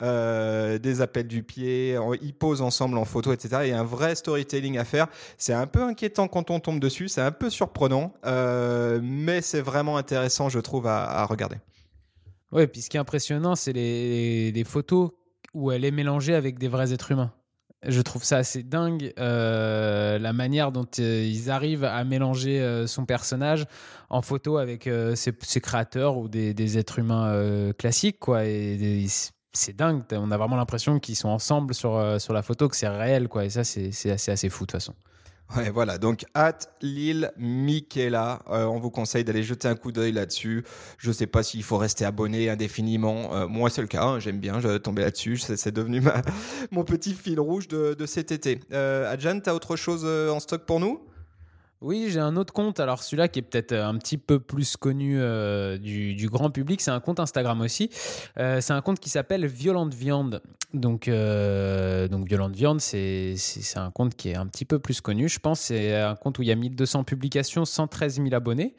des 0.00 1.00
appels 1.00 1.26
du 1.26 1.42
pied. 1.42 1.98
Ils 2.22 2.34
posent 2.34 2.62
ensemble 2.62 2.98
en 2.98 3.04
photo, 3.04 3.32
etc. 3.32 3.62
Il 3.64 3.68
y 3.70 3.72
a 3.72 3.80
un 3.80 3.84
vrai 3.84 4.14
storytelling 4.14 4.78
à 4.78 4.84
faire. 4.84 5.06
C'est 5.38 5.52
un 5.52 5.66
peu 5.66 5.82
inquiétant 5.82 6.28
quand 6.28 6.50
on 6.50 6.60
tombe 6.60 6.80
dessus. 6.80 7.08
C'est 7.08 7.20
un 7.20 7.32
peu 7.32 7.50
surprenant, 7.50 8.12
mais 9.02 9.40
c'est 9.42 9.60
vraiment 9.60 9.96
intéressant, 9.96 10.48
je 10.48 10.58
trouve, 10.60 10.86
à, 10.86 11.24
regarder. 11.26 11.56
Oui, 12.52 12.66
puis 12.66 12.80
ce 12.80 12.90
qui 12.90 12.96
est 12.96 13.00
impressionnant, 13.00 13.54
c'est 13.54 13.72
les, 13.72 14.64
photos 14.64 15.10
où 15.54 15.70
elle 15.72 15.84
est 15.84 15.90
mélangée 15.90 16.34
avec 16.34 16.58
des 16.58 16.68
vrais 16.68 16.92
êtres 16.92 17.12
humains. 17.12 17.32
Je 17.82 18.00
trouve 18.00 18.24
ça 18.24 18.38
assez 18.38 18.62
dingue, 18.62 19.12
euh, 19.18 20.18
la 20.18 20.32
manière 20.32 20.72
dont 20.72 20.86
euh, 20.98 21.24
ils 21.24 21.50
arrivent 21.50 21.84
à 21.84 22.02
mélanger 22.04 22.60
euh, 22.60 22.86
son 22.86 23.04
personnage 23.04 23.66
en 24.08 24.22
photo 24.22 24.56
avec 24.56 24.88
ses, 25.14 25.60
créateurs 25.60 26.16
ou 26.16 26.28
des, 26.28 26.54
des 26.54 26.78
êtres 26.78 26.98
humains 26.98 27.72
classiques. 27.78 28.18
Quoi, 28.18 28.44
et, 28.44 29.06
c'est 29.52 29.74
dingue, 29.74 30.02
on 30.12 30.30
a 30.30 30.36
vraiment 30.36 30.56
l'impression 30.56 31.00
qu'ils 31.00 31.16
sont 31.16 31.28
ensemble 31.28 31.74
sur, 31.74 32.20
sur 32.20 32.32
la 32.32 32.42
photo, 32.42 32.68
que 32.68 32.76
c'est 32.76 32.88
réel. 32.88 33.28
Quoi, 33.28 33.46
et 33.46 33.50
ça, 33.50 33.64
c'est 33.64 33.88
assez, 34.10 34.30
assez 34.30 34.48
fou 34.48 34.64
de 34.64 34.66
toute 34.66 34.72
façon. 34.72 34.94
Ouais, 35.54 35.70
voilà. 35.70 35.96
Donc, 35.96 36.24
at 36.34 36.58
Lil 36.82 37.30
Michaela, 37.36 38.40
euh, 38.50 38.64
on 38.64 38.78
vous 38.78 38.90
conseille 38.90 39.22
d'aller 39.22 39.44
jeter 39.44 39.68
un 39.68 39.76
coup 39.76 39.92
d'œil 39.92 40.10
là-dessus. 40.10 40.64
Je 40.98 41.12
sais 41.12 41.28
pas 41.28 41.42
s'il 41.44 41.62
faut 41.62 41.76
rester 41.76 42.04
abonné 42.04 42.50
indéfiniment. 42.50 43.32
Euh, 43.32 43.46
moi, 43.46 43.70
c'est 43.70 43.80
le 43.80 43.86
cas. 43.86 44.02
Hein, 44.02 44.18
J'aime 44.18 44.40
bien. 44.40 44.60
Je 44.60 44.76
tombais 44.78 45.02
là-dessus. 45.02 45.36
C'est 45.38 45.72
devenu 45.72 46.00
ma, 46.00 46.20
mon 46.72 46.82
petit 46.82 47.14
fil 47.14 47.38
rouge 47.38 47.68
de, 47.68 47.94
de 47.94 48.06
cet 48.06 48.32
été. 48.32 48.60
Euh, 48.72 49.10
Adjan, 49.10 49.38
t'as 49.40 49.54
autre 49.54 49.76
chose 49.76 50.02
euh, 50.04 50.30
en 50.30 50.40
stock 50.40 50.64
pour 50.66 50.80
nous? 50.80 51.00
Oui, 51.86 52.08
j'ai 52.10 52.20
un 52.20 52.36
autre 52.36 52.52
compte. 52.52 52.80
Alors 52.80 53.02
celui-là 53.02 53.28
qui 53.28 53.38
est 53.38 53.42
peut-être 53.42 53.72
un 53.72 53.96
petit 53.96 54.18
peu 54.18 54.40
plus 54.40 54.76
connu 54.76 55.20
euh, 55.20 55.78
du, 55.78 56.28
grand 56.28 56.50
public, 56.50 56.80
c'est 56.80 56.90
un 56.90 57.00
compte 57.00 57.20
Instagram 57.20 57.60
aussi. 57.60 57.90
Euh, 58.38 58.60
c'est 58.60 58.72
un 58.72 58.82
compte 58.82 58.98
qui 58.98 59.08
s'appelle 59.08 59.46
Violente 59.46 59.94
Viande. 59.94 60.42
Donc, 60.74 61.06
euh, 61.06 62.08
donc 62.08 62.26
Violente 62.26 62.56
Viande, 62.56 62.80
c'est 62.80 63.36
un 63.76 63.90
compte 63.92 64.16
qui 64.16 64.30
est 64.30 64.36
un 64.36 64.46
petit 64.46 64.64
peu 64.64 64.80
plus 64.80 65.00
connu. 65.00 65.28
Je 65.28 65.38
pense 65.38 65.60
c'est 65.60 65.94
un 65.94 66.16
compte 66.16 66.40
où 66.40 66.42
il 66.42 66.48
y 66.48 66.52
a 66.52 66.56
1200 66.56 67.04
publications, 67.04 67.64
113 67.64 68.16
000 68.16 68.34
abonnés. 68.34 68.74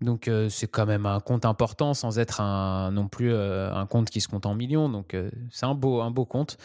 Donc 0.00 0.28
euh, 0.28 0.48
c'est 0.48 0.68
quand 0.68 0.86
même 0.86 1.06
un 1.06 1.20
compte 1.20 1.44
important 1.44 1.94
sans 1.94 2.18
être 2.18 2.40
un, 2.40 2.90
non 2.90 3.08
plus 3.08 3.32
euh, 3.32 3.72
un 3.72 3.86
compte 3.86 4.10
qui 4.10 4.20
se 4.20 4.28
compte 4.28 4.46
en 4.46 4.54
millions. 4.54 4.88
Donc 4.88 5.16
c'est 5.50 5.66
un 5.66 5.74
beau, 5.74 6.00
un 6.00 6.10
beau 6.10 6.24
compte. 6.24 6.56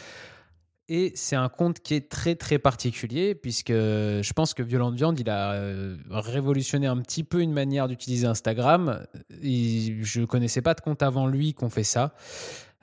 Et 0.88 1.12
c'est 1.14 1.36
un 1.36 1.48
compte 1.48 1.80
qui 1.80 1.94
est 1.94 2.10
très 2.10 2.34
très 2.34 2.58
particulier 2.58 3.34
puisque 3.34 3.72
je 3.72 4.32
pense 4.34 4.52
que 4.52 4.62
Violente 4.62 4.94
Viande, 4.94 5.18
il 5.18 5.30
a 5.30 5.52
euh, 5.52 5.96
révolutionné 6.10 6.86
un 6.86 6.98
petit 6.98 7.24
peu 7.24 7.40
une 7.40 7.52
manière 7.52 7.88
d'utiliser 7.88 8.26
Instagram. 8.26 9.06
Je 9.30 10.20
ne 10.20 10.26
connaissais 10.26 10.60
pas 10.60 10.74
de 10.74 10.82
compte 10.82 11.02
avant 11.02 11.26
lui 11.26 11.54
qu'on 11.54 11.70
fait 11.70 11.84
ça, 11.84 12.14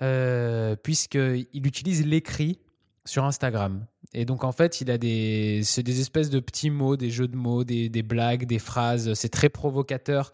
euh, 0.02 0.76
puisqu'il 0.76 1.68
utilise 1.68 2.06
l'écrit 2.06 2.60
sur 3.06 3.24
Instagram. 3.24 3.86
Et 4.14 4.26
donc 4.26 4.44
en 4.44 4.52
fait, 4.52 4.82
il 4.82 4.92
a 4.92 4.98
des, 4.98 5.62
c'est 5.64 5.84
des 5.84 6.02
espèces 6.02 6.30
de 6.30 6.42
petits 6.42 6.70
mots, 6.70 6.98
des 6.98 7.10
jeux 7.10 7.30
de 7.30 7.38
mots, 7.38 7.64
des, 7.64 7.88
des 7.88 8.04
blagues, 8.04 8.46
des 8.46 8.60
phrases. 8.60 9.14
C'est 9.14 9.30
très 9.30 9.48
provocateur 9.48 10.34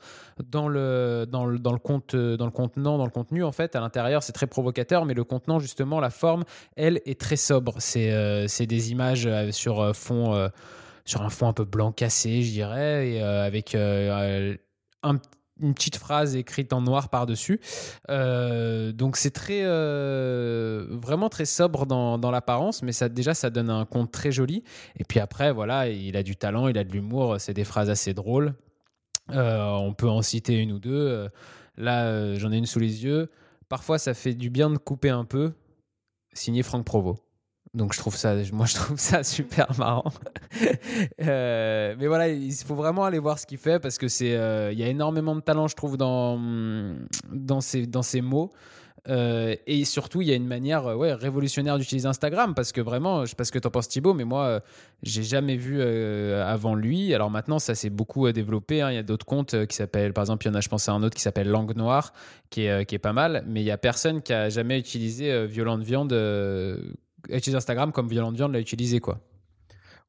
dans 0.50 0.68
le, 0.68 1.28
dans 1.30 1.46
le, 1.46 1.60
dans 1.60 1.74
le 1.74 1.78
compte, 1.78 2.16
dans 2.16 2.46
le 2.46 2.52
contenant, 2.52 2.98
dans 2.98 3.06
le 3.06 3.12
contenu 3.12 3.44
en 3.44 3.52
fait. 3.52 3.76
À 3.76 3.80
l'intérieur, 3.80 4.24
c'est 4.24 4.34
très 4.34 4.48
provocateur, 4.48 5.06
mais 5.06 5.14
le 5.14 5.24
contenant 5.24 5.60
justement, 5.60 6.00
la 6.00 6.10
forme, 6.10 6.44
elle 6.76 7.02
est 7.06 7.20
très 7.20 7.36
sobre. 7.36 7.76
C'est, 7.78 8.12
euh, 8.12 8.48
c'est 8.48 8.66
des 8.66 8.92
images 8.92 9.28
euh, 9.28 9.52
sur 9.52 9.80
euh, 9.80 9.94
fond, 9.94 10.50
sur 11.06 11.22
un 11.22 11.30
fond 11.30 11.48
un 11.48 11.54
peu 11.54 11.66
blanc 11.66 11.92
cassé, 11.92 12.42
je 12.42 12.52
dirais, 12.52 13.10
et 13.12 13.22
avec 13.22 13.76
un 13.76 15.20
une 15.62 15.74
petite 15.74 15.98
phrase 15.98 16.36
écrite 16.36 16.74
en 16.74 16.82
noir 16.82 17.10
par-dessus. 17.10 17.60
Euh, 18.10 18.92
donc 18.92 19.18
c'est 19.18 19.32
très 19.32 19.62
euh, 19.64 20.88
vraiment 20.90 21.30
très 21.30 21.46
sobre 21.46 21.86
dans, 21.86 22.18
dans 22.18 22.32
l'apparence, 22.32 22.84
mais 22.84 22.92
ça 22.92 23.10
déjà 23.10 23.34
ça 23.34 23.50
donne 23.50 23.70
un 23.70 23.86
compte 23.86 24.12
très 24.12 24.32
joli. 24.32 24.64
Et 24.98 25.04
puis 25.04 25.20
après 25.20 25.52
voilà, 25.52 25.90
il 25.90 26.16
a 26.18 26.24
du 26.24 26.36
talent, 26.36 26.68
il 26.68 26.78
a 26.78 26.84
de 26.84 26.92
l'humour, 26.92 27.36
c'est 27.40 27.54
des 27.54 27.64
phrases 27.64 27.90
assez 27.90 28.14
drôles. 28.14 28.54
Euh, 29.32 29.72
on 29.72 29.94
peut 29.94 30.10
en 30.10 30.22
citer 30.22 30.56
une 30.58 30.72
ou 30.72 30.80
deux. 30.80 31.28
Là 31.78 32.36
j'en 32.36 32.52
ai 32.52 32.58
une 32.58 32.66
sous 32.66 32.80
les 32.80 33.04
yeux. 33.04 33.30
Parfois 33.70 33.98
ça 34.00 34.14
fait 34.14 34.34
du 34.34 34.50
bien 34.50 34.70
de 34.70 34.78
couper 34.78 35.10
un 35.10 35.26
peu. 35.26 35.54
Signé 36.34 36.62
Franck 36.62 36.86
Provo. 36.86 37.16
Donc 37.74 37.94
je 37.94 38.00
trouve 38.00 38.16
ça, 38.16 38.36
moi 38.54 38.66
je 38.66 38.76
trouve 38.76 38.98
ça 38.98 39.24
super 39.26 39.68
marrant. 39.78 40.12
Euh, 41.22 41.96
mais 42.00 42.08
voilà, 42.08 42.30
il 42.30 42.54
faut 42.54 42.76
vraiment 42.76 43.06
aller 43.06 43.20
voir 43.20 43.38
ce 43.40 43.46
qu'il 43.46 43.58
fait 43.58 43.80
parce 43.80 43.98
que 43.98 44.08
c'est, 44.08 44.36
euh, 44.36 44.72
il 44.72 44.80
y 44.80 44.84
a 44.84 44.88
énormément 44.88 45.36
de 45.36 45.42
talent, 45.42 45.68
je 45.68 45.76
trouve, 45.76 45.98
dans 45.98 46.40
dans 47.32 47.62
ces 47.62 47.86
dans 47.86 48.02
ces 48.02 48.22
mots. 48.22 48.50
Euh, 49.10 49.56
et 49.68 49.86
surtout, 49.86 50.22
il 50.22 50.28
y 50.28 50.34
a 50.34 50.36
une 50.36 50.48
manière 50.48 50.86
ouais, 50.98 51.14
révolutionnaire 51.14 51.78
d'utiliser 51.78 52.08
Instagram 52.10 52.54
parce 52.54 52.74
que 52.74 52.82
vraiment, 52.82 53.24
je 53.24 53.30
sais 53.30 53.36
pas 53.38 53.46
ce 53.46 53.54
que 53.54 53.60
t'en 53.60 53.70
penses 53.70 53.88
Thibaut, 53.88 54.14
mais 54.14 54.26
moi, 54.26 54.62
j'ai 55.02 55.24
jamais 55.24 55.56
vu 55.56 55.82
avant 55.82 56.76
lui. 56.76 57.14
Alors 57.14 57.30
maintenant, 57.30 57.58
ça 57.60 57.74
s'est 57.74 57.90
beaucoup 57.90 58.30
développé. 58.34 58.82
hein. 58.82 58.92
Il 58.92 58.96
y 58.96 58.98
a 58.98 59.04
d'autres 59.04 59.26
comptes 59.26 59.66
qui 59.68 59.76
s'appellent, 59.78 60.12
par 60.14 60.24
exemple, 60.24 60.46
il 60.46 60.50
y 60.50 60.52
en 60.52 60.56
a, 60.56 60.62
je 60.62 60.68
pense 60.68 60.90
à 60.90 60.94
un 60.94 61.04
autre 61.04 61.16
qui 61.16 61.22
s'appelle 61.22 61.48
Langue 61.48 61.76
Noire, 61.78 62.12
qui 62.50 62.64
est, 62.66 62.86
qui 62.86 62.96
est 62.96 63.00
pas 63.00 63.14
mal. 63.14 63.46
Mais 63.48 63.62
il 63.62 63.66
y 63.66 63.72
a 63.72 63.78
personne 63.78 64.22
qui 64.22 64.34
a 64.34 64.50
jamais 64.50 64.78
utilisé 64.78 65.48
Violente 65.48 65.84
Viande, 65.84 66.12
utilisé 67.30 67.56
Instagram 67.56 67.92
comme 67.92 68.08
Violente 68.08 68.36
Viande 68.36 68.54
l'a 68.54 68.60
utilisé, 68.60 69.00
quoi. 69.00 69.20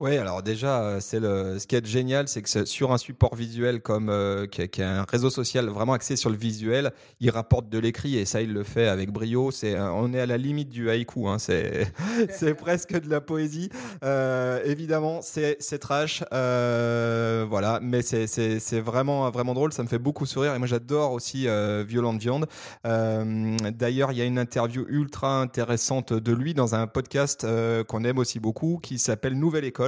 Oui, 0.00 0.16
alors 0.16 0.44
déjà, 0.44 0.80
euh, 0.84 1.00
c'est 1.00 1.18
le 1.18 1.58
ce 1.58 1.66
qui 1.66 1.74
est 1.74 1.84
génial, 1.84 2.28
c'est 2.28 2.40
que 2.40 2.64
sur 2.66 2.92
un 2.92 2.98
support 2.98 3.34
visuel 3.34 3.80
comme 3.82 4.10
euh, 4.10 4.46
qui, 4.46 4.62
est- 4.62 4.78
un 4.80 5.02
réseau 5.02 5.28
social 5.28 5.66
vraiment 5.70 5.92
axé 5.92 6.14
sur 6.14 6.30
le 6.30 6.36
visuel, 6.36 6.92
il 7.18 7.30
rapporte 7.30 7.68
de 7.68 7.80
l'écrit 7.80 8.16
et 8.16 8.24
ça, 8.24 8.40
il 8.40 8.52
le 8.52 8.62
fait 8.62 8.86
avec 8.86 9.10
brio. 9.10 9.50
C'est, 9.50 9.74
un- 9.76 9.90
on 9.90 10.12
est 10.14 10.20
à 10.20 10.26
la 10.26 10.36
limite 10.36 10.68
du 10.68 10.88
haïku, 10.88 11.26
hein, 11.26 11.40
c'est 11.40 11.92
c'est 12.30 12.54
presque 12.54 12.92
de 13.00 13.10
la 13.10 13.20
poésie. 13.20 13.70
Euh, 14.04 14.62
évidemment, 14.64 15.18
c'est 15.20 15.56
c'est 15.58 15.80
trash, 15.80 16.22
euh, 16.32 17.44
voilà, 17.48 17.80
mais 17.82 18.02
c'est 18.02 18.28
c'est 18.28 18.60
c'est 18.60 18.78
vraiment 18.80 19.28
vraiment 19.32 19.52
drôle. 19.54 19.72
Ça 19.72 19.82
me 19.82 19.88
fait 19.88 19.98
beaucoup 19.98 20.26
sourire 20.26 20.54
et 20.54 20.58
moi 20.58 20.68
j'adore 20.68 21.10
aussi 21.10 21.48
euh, 21.48 21.82
Violente 21.84 22.20
Viande. 22.20 22.46
Euh, 22.86 23.56
D'ailleurs, 23.72 24.12
il 24.12 24.18
y 24.18 24.22
a 24.22 24.24
une 24.26 24.38
interview 24.38 24.84
ultra 24.88 25.40
intéressante 25.40 26.12
de 26.12 26.32
lui 26.32 26.54
dans 26.54 26.76
un 26.76 26.86
podcast 26.86 27.42
euh, 27.42 27.82
qu'on 27.82 28.04
aime 28.04 28.18
aussi 28.18 28.38
beaucoup 28.38 28.78
qui 28.80 28.98
s'appelle 29.00 29.34
Nouvelle 29.36 29.64
École. 29.64 29.87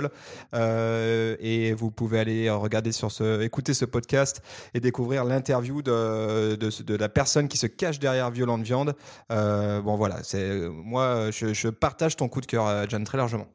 Euh, 0.55 1.37
et 1.41 1.73
vous 1.73 1.91
pouvez 1.91 2.21
aller 2.21 2.51
regarder 2.51 2.93
sur 2.93 3.11
ce, 3.11 3.43
écouter 3.43 3.75
ce 3.75 3.85
podcast 3.85 4.43
et 4.75 4.81
découvrir 4.81 5.25
l'interview 5.25 5.83
de, 5.83 6.57
de, 6.57 6.97
la 6.97 7.09
personne 7.09 7.49
qui 7.49 7.57
se 7.57 7.67
cache 7.67 7.99
derrière 7.99 8.31
Violente 8.31 8.63
Viande. 8.63 8.95
Euh, 9.31 9.81
bon, 9.81 9.97
voilà, 9.97 10.23
c'est 10.23 10.69
moi, 10.69 11.31
je, 11.31 11.53
je 11.53 11.69
partage 11.69 12.17
ton 12.17 12.29
coup 12.29 12.41
de 12.41 12.47
cœur, 12.47 12.67
euh, 12.67 12.87
John, 12.89 13.05
très 13.05 13.19
largement. 13.19 13.49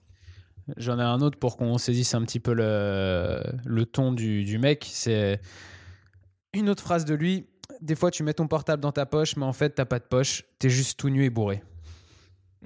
J'en 0.77 0.99
ai 0.99 1.03
un 1.03 1.21
autre 1.21 1.37
pour 1.37 1.57
qu'on 1.57 1.77
saisisse 1.77 2.15
un 2.15 2.23
petit 2.23 2.39
peu 2.39 2.53
le, 2.53 3.41
le 3.65 3.85
ton 3.85 4.11
du, 4.11 4.43
du 4.43 4.57
mec. 4.57 4.87
C'est 4.91 5.39
une 6.53 6.69
autre 6.69 6.81
phrase 6.81 7.05
de 7.05 7.13
lui. 7.13 7.47
Des 7.81 7.95
fois, 7.95 8.09
tu 8.09 8.23
mets 8.23 8.33
ton 8.33 8.47
portable 8.47 8.81
dans 8.81 8.91
ta 8.91 9.05
poche, 9.05 9.35
mais 9.35 9.45
en 9.45 9.53
fait, 9.53 9.71
t'as 9.71 9.85
pas 9.85 9.99
de 9.99 10.05
poche. 10.05 10.43
T'es 10.57 10.69
juste 10.69 10.99
tout 10.99 11.09
nu 11.09 11.23
et 11.23 11.29
bourré. 11.29 11.61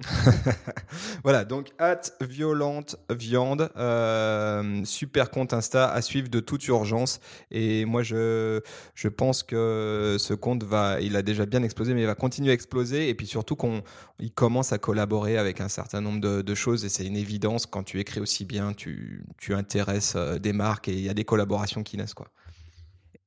Voilà, 1.24 1.44
donc 1.44 1.68
hâte 1.78 2.16
violente 2.20 2.96
viande, 3.10 3.70
euh, 3.76 4.84
super 4.84 5.30
compte 5.30 5.52
Insta 5.52 5.90
à 5.90 6.02
suivre 6.02 6.28
de 6.28 6.40
toute 6.40 6.66
urgence. 6.68 7.20
Et 7.50 7.84
moi, 7.84 8.02
je, 8.02 8.60
je 8.94 9.08
pense 9.08 9.42
que 9.42 10.16
ce 10.18 10.34
compte 10.34 10.64
va, 10.64 11.00
il 11.00 11.16
a 11.16 11.22
déjà 11.22 11.46
bien 11.46 11.62
explosé, 11.62 11.94
mais 11.94 12.02
il 12.02 12.06
va 12.06 12.14
continuer 12.14 12.50
à 12.50 12.54
exploser. 12.54 13.08
Et 13.08 13.14
puis 13.14 13.26
surtout 13.26 13.56
qu'on, 13.56 13.82
il 14.18 14.32
commence 14.32 14.72
à 14.72 14.78
collaborer 14.78 15.36
avec 15.36 15.60
un 15.60 15.68
certain 15.68 16.00
nombre 16.00 16.20
de, 16.20 16.42
de 16.42 16.54
choses. 16.54 16.84
Et 16.84 16.88
c'est 16.88 17.06
une 17.06 17.16
évidence 17.16 17.66
quand 17.66 17.82
tu 17.82 18.00
écris 18.00 18.20
aussi 18.20 18.44
bien, 18.44 18.72
tu, 18.72 19.24
tu 19.38 19.54
intéresses 19.54 20.14
euh, 20.16 20.38
des 20.38 20.52
marques 20.52 20.88
et 20.88 20.92
il 20.92 21.00
y 21.00 21.08
a 21.08 21.14
des 21.14 21.24
collaborations 21.24 21.82
qui 21.82 21.96
naissent 21.96 22.14
quoi. 22.14 22.28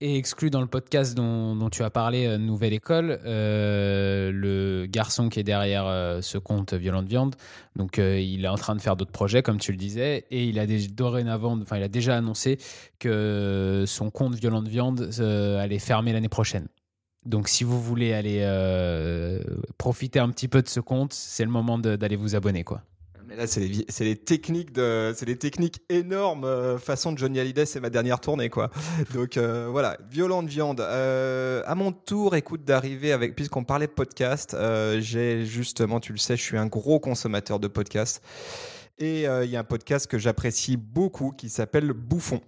Et 0.06 0.18
exclu 0.18 0.50
dans 0.50 0.60
le 0.60 0.68
podcast 0.68 1.16
dont, 1.16 1.70
tu 1.70 1.82
as 1.82 1.90
parlé, 1.90 2.26
euh, 2.26 2.38
Nouvelle 2.38 2.74
École, 2.74 3.22
euh, 3.24 4.34
le 4.34 4.86
garçon 4.86 5.30
qui 5.30 5.40
est 5.40 5.44
derrière 5.44 5.86
euh, 5.88 6.20
ce 6.20 6.38
compte 6.38 6.74
Violente 6.74 7.08
Viande, 7.08 7.38
donc 7.78 8.00
il 8.00 8.44
est 8.44 8.50
en 8.50 8.58
train 8.58 8.76
de 8.76 8.82
faire 8.82 8.98
d'autres 8.98 9.14
projets, 9.14 9.44
comme 9.44 9.60
tu 9.60 9.72
le 9.72 9.78
disais, 9.78 10.26
et 10.30 10.44
il 10.44 10.60
a 10.60 10.68
dorénavant, 10.68 11.58
il 11.58 11.84
a 11.84 11.88
déjà 11.88 12.18
annoncé 12.18 12.58
que 13.00 13.86
son 13.88 14.10
compte 14.10 14.36
Violente 14.36 14.68
Viande 14.68 15.10
allait 15.22 15.80
fermer 15.80 16.12
l'année 16.12 16.28
prochaine. 16.28 16.68
Donc 17.26 17.48
si 17.48 17.64
vous 17.64 17.82
voulez 17.82 18.12
aller 18.12 18.46
profiter 19.78 20.20
un 20.20 20.28
petit 20.32 20.50
peu 20.50 20.62
de 20.62 20.68
ce 20.68 20.82
compte, 20.82 21.14
c'est 21.14 21.46
le 21.46 21.50
moment 21.50 21.78
d'aller 21.78 22.18
vous 22.18 22.36
abonner, 22.36 22.66
quoi. 22.66 22.82
Là, 23.38 23.48
c'est 23.48 24.04
les, 24.04 24.16
techniques 24.16 24.72
de, 24.74 25.14
techniques 25.34 25.82
énormes 25.90 26.44
euh, 26.44 26.78
façon 26.78 27.12
de 27.12 27.18
Johnny 27.18 27.40
Hallyday, 27.40 27.66
c'est 27.66 27.80
ma 27.80 27.90
dernière 27.90 28.20
tournée, 28.20 28.50
quoi. 28.50 28.70
Donc 29.14 29.38
euh, 29.38 29.68
voilà, 29.72 29.98
violente 30.10 30.48
viande. 30.48 30.82
Euh, 30.82 31.64
à 31.66 31.74
mon 31.74 31.92
tour, 31.92 32.36
écoute, 32.36 32.64
d'arriver 32.64 33.12
avec, 33.12 33.36
puisqu'on 33.36 33.64
parlait 33.64 33.88
de 33.88 33.92
podcast, 33.92 34.56
j'ai 35.00 35.46
justement, 35.46 36.00
tu 36.00 36.12
le 36.12 36.20
sais, 36.20 36.38
je 36.38 36.42
suis 36.42 36.58
un 36.58 36.68
gros 36.68 37.00
consommateur 37.00 37.60
de 37.60 37.68
podcasts. 37.68 38.22
Et 39.00 39.24
il 39.24 39.50
y 39.50 39.56
a 39.56 39.60
un 39.60 39.64
podcast 39.64 40.08
que 40.08 40.18
j'apprécie 40.18 40.78
beaucoup 40.78 41.32
qui 41.32 41.50
s'appelle 41.50 41.92
Bouffon. 41.94 42.42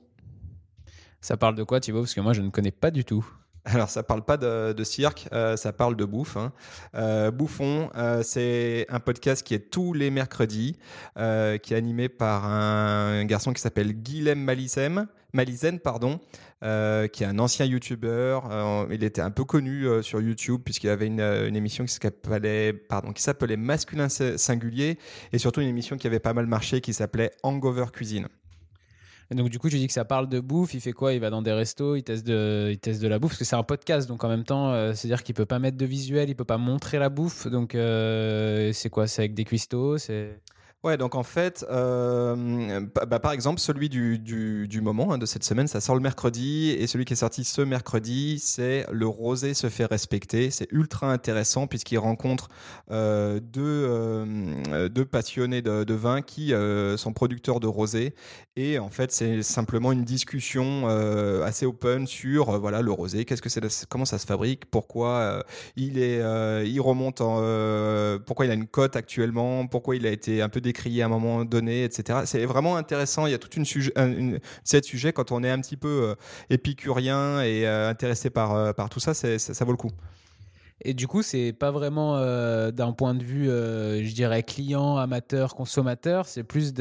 Ça 1.22 1.38
parle 1.38 1.56
de 1.56 1.64
quoi, 1.64 1.80
Thibaut? 1.80 2.02
Parce 2.02 2.14
que 2.14 2.22
moi, 2.22 2.34
je 2.34 2.42
ne 2.42 2.50
connais 2.50 2.72
pas 2.72 2.92
du 2.92 3.04
tout. 3.04 3.26
Alors, 3.66 3.90
ça 3.90 4.04
parle 4.04 4.24
pas 4.24 4.38
de, 4.38 4.74
de 4.74 4.84
cirque, 4.84 5.28
euh, 5.34 5.58
ça 5.58 5.74
parle 5.74 5.96
de 5.96 6.06
bouffe. 6.06 6.38
hein. 6.38 6.54
Euh, 6.94 7.32
Bouffon, 7.32 7.90
euh, 7.96 8.22
c'est 8.22 8.86
un 8.90 9.00
podcast 9.00 9.42
qui 9.42 9.56
est 9.56 9.72
tous 9.72 9.94
les 9.94 10.12
mercredis, 10.12 10.78
qui 11.16 11.74
est 11.74 11.76
animé 11.76 12.08
par 12.08 12.46
un, 12.46 13.26
garçon 13.26 13.54
qui 13.54 13.62
s'appelle 13.62 13.94
Guilhem 13.94 14.40
Malizen, 14.40 15.80
pardon, 15.80 16.20
qui 16.62 17.24
est 17.24 17.26
un 17.26 17.40
ancien 17.40 17.66
YouTuber. 17.66 18.40
Euh, 18.52 18.86
il 18.92 19.04
était 19.04 19.22
un 19.22 19.32
peu 19.32 19.46
connu 19.46 19.86
sur 20.04 20.22
YouTube 20.22 20.62
puisqu'il 20.64 20.90
avait 20.90 21.08
une, 21.08 21.22
une 21.22 21.56
émission 21.56 21.86
qui 21.86 21.94
s'appelait, 21.94 22.72
pardon, 22.72 23.14
qui 23.14 23.24
s'appelait 23.24 23.58
Masculin 23.58 24.10
Singulier 24.10 25.00
et 25.34 25.40
surtout 25.40 25.62
une 25.62 25.70
émission 25.70 25.98
qui 25.98 26.06
avait 26.06 26.20
pas 26.20 26.34
mal 26.34 26.46
marché 26.46 26.82
qui 26.82 26.94
s'appelait 26.94 27.32
Hangover 27.42 27.86
Cuisine. 27.92 28.28
Et 29.32 29.36
donc, 29.36 29.50
du 29.50 29.58
coup, 29.60 29.70
tu 29.70 29.78
dis 29.78 29.88
que 29.88 29.94
ça 29.94 30.06
parle 30.06 30.30
de 30.30 30.40
bouffe. 30.40 30.74
Il 30.74 30.82
fait 30.82 30.94
quoi? 30.94 31.14
Il 31.14 31.20
va 31.20 31.30
dans 31.30 31.42
des 31.42 31.52
restos, 31.52 31.96
il 31.96 32.04
teste 32.04 32.26
de, 32.26 32.76
teste 32.80 33.02
de 33.02 33.08
la 33.08 33.20
bouffe. 33.20 33.32
Parce 33.32 33.40
que 33.40 33.46
c'est 33.46 33.56
un 33.56 33.64
podcast, 33.64 34.08
donc 34.08 34.24
en 34.24 34.30
même 34.30 34.44
temps, 34.44 34.72
euh, 34.72 34.94
c'est-à-dire 34.94 35.24
qu'il 35.24 35.36
peut 35.36 35.46
pas 35.46 35.60
mettre 35.60 35.78
de 35.78 35.86
visuel, 35.86 36.30
il 36.30 36.36
peut 36.36 36.46
pas 36.46 36.58
montrer 36.58 37.00
la 37.00 37.10
bouffe. 37.10 37.48
Donc, 37.48 37.76
euh, 37.76 38.72
c'est 38.74 38.90
quoi? 38.90 39.08
C'est 39.08 39.22
avec 39.22 39.34
des 39.34 39.44
cuistots 39.44 39.98
C'est 39.98 40.40
Ouais, 40.86 40.98
donc 40.98 41.16
en 41.16 41.24
fait, 41.24 41.66
euh, 41.72 42.80
bah, 43.08 43.18
par 43.18 43.32
exemple, 43.32 43.60
celui 43.60 43.90
du, 43.90 44.20
du, 44.20 44.82
moment 44.82 45.14
hein, 45.14 45.18
de 45.18 45.26
cette 45.26 45.44
semaine, 45.44 45.66
ça 45.68 45.82
sort 45.82 45.96
le 45.96 46.02
mercredi, 46.02 46.76
et 46.78 46.86
celui 46.86 47.06
qui 47.06 47.14
est 47.14 47.16
sorti 47.16 47.44
ce 47.44 47.64
mercredi, 47.64 48.38
c'est 48.38 48.86
Le 48.92 49.08
Rosé 49.08 49.56
se 49.56 49.68
fait 49.68 49.86
respecter. 49.86 50.52
C'est 50.52 50.72
ultra 50.72 51.12
intéressant 51.12 51.66
puisqu'il 51.66 51.98
rencontre 51.98 52.50
euh, 52.92 53.40
deux, 53.40 53.64
euh, 53.64 54.88
deux 54.88 55.06
passionnés 55.06 55.64
de, 55.64 55.86
de 55.86 55.94
vin 55.96 56.22
qui 56.22 56.54
sont 56.98 57.14
producteurs 57.14 57.60
de 57.60 57.66
rosé, 57.66 58.14
et 58.56 58.78
en 58.78 58.90
fait, 58.90 59.12
c'est 59.12 59.42
simplement 59.42 59.92
une 59.92 60.04
discussion 60.04 60.88
assez 61.44 61.66
open 61.66 62.06
sur 62.06 62.60
voilà 62.60 62.84
le 62.84 62.92
rosé, 62.92 63.26
comment 63.90 64.06
ça 64.06 64.20
se 64.20 64.28
fabrique, 64.28 64.66
pourquoi 64.70 65.44
il 65.76 65.98
est, 65.98 66.20
il 66.68 66.80
remonte, 66.80 67.22
en, 67.22 67.40
pourquoi 68.24 68.46
il 68.46 68.52
a 68.52 68.54
une 68.54 68.68
cote 68.68 68.96
actuellement, 68.96 69.66
pourquoi 69.66 69.96
il 69.96 70.06
a 70.06 70.12
été 70.12 70.44
un 70.44 70.50
peu 70.50 70.62
décrié 70.76 71.04
à 71.04 71.06
un 71.06 71.10
moment 71.10 71.46
donné, 71.46 71.86
etc. 71.86 72.20
C'est 72.26 72.46
vraiment 72.46 72.76
intéressant. 72.76 73.26
Il 73.28 73.32
y 73.32 73.34
a 73.34 73.38
toute 73.38 73.56
une 73.56 73.66
sujet, 73.66 73.94
sujet 74.84 75.14
quand 75.14 75.32
on 75.32 75.44
est 75.44 75.50
un 75.50 75.62
petit 75.62 75.78
peu 75.78 75.88
euh, 75.88 76.16
épicurien 76.50 77.42
et 77.42 77.66
euh, 77.66 77.90
intéressé 77.90 78.30
par 78.30 78.54
euh, 78.54 78.74
par 78.74 78.90
tout 78.90 79.00
ça, 79.00 79.14
ça, 79.14 79.66
vaut 79.66 79.72
le 79.72 79.78
coup. 79.78 79.92
Et 80.82 80.94
du 80.94 81.08
coup, 81.08 81.22
c'est 81.22 81.54
pas 81.54 81.72
vraiment 81.72 82.18
euh, 82.18 82.72
d'un 82.72 82.92
point 82.92 83.14
de 83.14 83.24
vue, 83.24 83.46
je 83.46 84.14
dirais, 84.14 84.44
client, 84.44 84.98
amateur, 84.98 85.56
consommateur. 85.56 86.28
C'est 86.28 86.44
plus, 86.44 86.74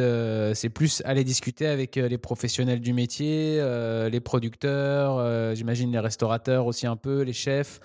c'est 0.54 0.68
plus 0.68 1.00
aller 1.04 1.22
discuter 1.22 1.68
avec 1.68 1.94
les 1.94 2.18
professionnels 2.18 2.80
du 2.80 2.92
métier, 2.92 3.62
les 4.10 4.20
producteurs, 4.20 5.54
j'imagine 5.54 5.92
les 5.92 6.00
restaurateurs 6.00 6.66
aussi 6.66 6.88
un 6.88 6.96
peu, 6.96 7.22
les 7.22 7.32
chefs. 7.32 7.78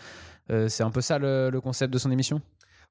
C'est 0.67 0.81
un 0.81 0.89
peu 0.89 1.01
ça 1.01 1.19
le 1.19 1.59
concept 1.61 1.93
de 1.93 1.99
son 1.99 2.09
émission? 2.09 2.41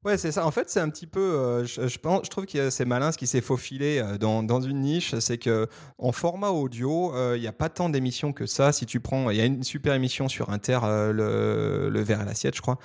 Ouais, 0.05 0.17
c'est 0.17 0.31
ça. 0.31 0.47
En 0.47 0.52
fait, 0.52 0.71
c'est 0.71 0.78
un 0.78 0.88
petit 0.90 1.09
peu. 1.09 1.19
euh, 1.21 1.64
je, 1.64 1.99
pense, 1.99 2.21
je 2.25 2.31
trouve 2.31 2.47
que 2.47 2.71
c'est 2.71 2.85
malin 2.85 3.11
ce 3.11 3.19
qui 3.19 3.26
s'est 3.26 3.40
faufilé 3.40 3.99
euh, 3.99 4.17
dans, 4.17 4.45
dans 4.45 4.61
une 4.61 4.81
niche. 4.81 5.17
C'est 5.19 5.38
que 5.38 5.67
en 5.99 6.12
format 6.12 6.50
audio, 6.50 7.12
euh, 7.17 7.35
il 7.37 7.40
n'y 7.40 7.49
a 7.49 7.52
pas 7.52 7.69
tant 7.69 7.88
d'émissions 7.88 8.33
que 8.33 8.47
ça. 8.47 8.71
Si 8.71 8.87
tu 8.87 9.00
prends, 9.00 9.28
il 9.31 9.37
y 9.37 9.40
a 9.40 9.45
une 9.45 9.64
super 9.64 9.95
émission 9.95 10.28
sur 10.28 10.50
Inter, 10.50 10.78
euh, 10.85 11.12
le, 11.12 11.88
le 11.90 12.00
verre 12.00 12.21
à 12.21 12.25
l'assiette, 12.25 12.55
je 12.55 12.61
crois, 12.62 12.78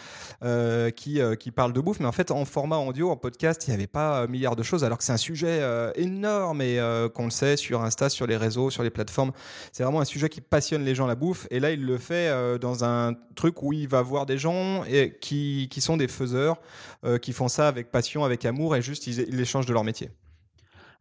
euh, 0.43 0.89
qui, 0.89 1.21
euh, 1.21 1.35
qui 1.35 1.51
parle 1.51 1.71
de 1.71 1.79
bouffe. 1.81 1.99
Mais 1.99 2.07
en 2.07 2.11
fait, 2.11 2.31
en 2.31 2.45
format 2.45 2.77
audio, 2.77 3.11
en 3.11 3.15
podcast, 3.15 3.67
il 3.67 3.69
n'y 3.69 3.75
avait 3.75 3.85
pas 3.87 4.25
milliard 4.25 4.55
de 4.55 4.63
choses. 4.63 4.83
Alors 4.83 4.97
que 4.97 5.03
c'est 5.03 5.13
un 5.13 5.17
sujet 5.17 5.59
euh, 5.61 5.91
énorme 5.95 6.63
et 6.63 6.79
euh, 6.79 7.09
qu'on 7.09 7.25
le 7.25 7.31
sait 7.31 7.57
sur 7.57 7.83
Insta, 7.83 8.09
sur 8.09 8.25
les 8.25 8.37
réseaux, 8.37 8.71
sur 8.71 8.81
les 8.81 8.89
plateformes. 8.89 9.33
C'est 9.71 9.83
vraiment 9.83 10.01
un 10.01 10.05
sujet 10.05 10.29
qui 10.29 10.41
passionne 10.41 10.83
les 10.83 10.95
gens 10.95 11.05
la 11.05 11.15
bouffe. 11.15 11.45
Et 11.51 11.59
là, 11.59 11.69
il 11.69 11.85
le 11.85 11.99
fait 11.99 12.29
euh, 12.29 12.57
dans 12.57 12.83
un 12.83 13.13
truc 13.35 13.61
où 13.61 13.71
il 13.71 13.87
va 13.87 14.01
voir 14.01 14.25
des 14.25 14.39
gens 14.39 14.83
et 14.85 15.15
qui, 15.21 15.67
qui 15.69 15.79
sont 15.79 15.95
des 15.97 16.07
faiseurs 16.07 16.57
euh, 17.05 17.17
qui 17.17 17.33
font 17.33 17.47
ça 17.47 17.67
avec 17.67 17.91
passion, 17.91 18.23
avec 18.23 18.45
amour, 18.45 18.75
et 18.75 18.81
juste 18.81 19.07
ils, 19.07 19.19
ils 19.27 19.39
échangent 19.39 19.65
de 19.65 19.73
leur 19.73 19.83
métier. 19.83 20.09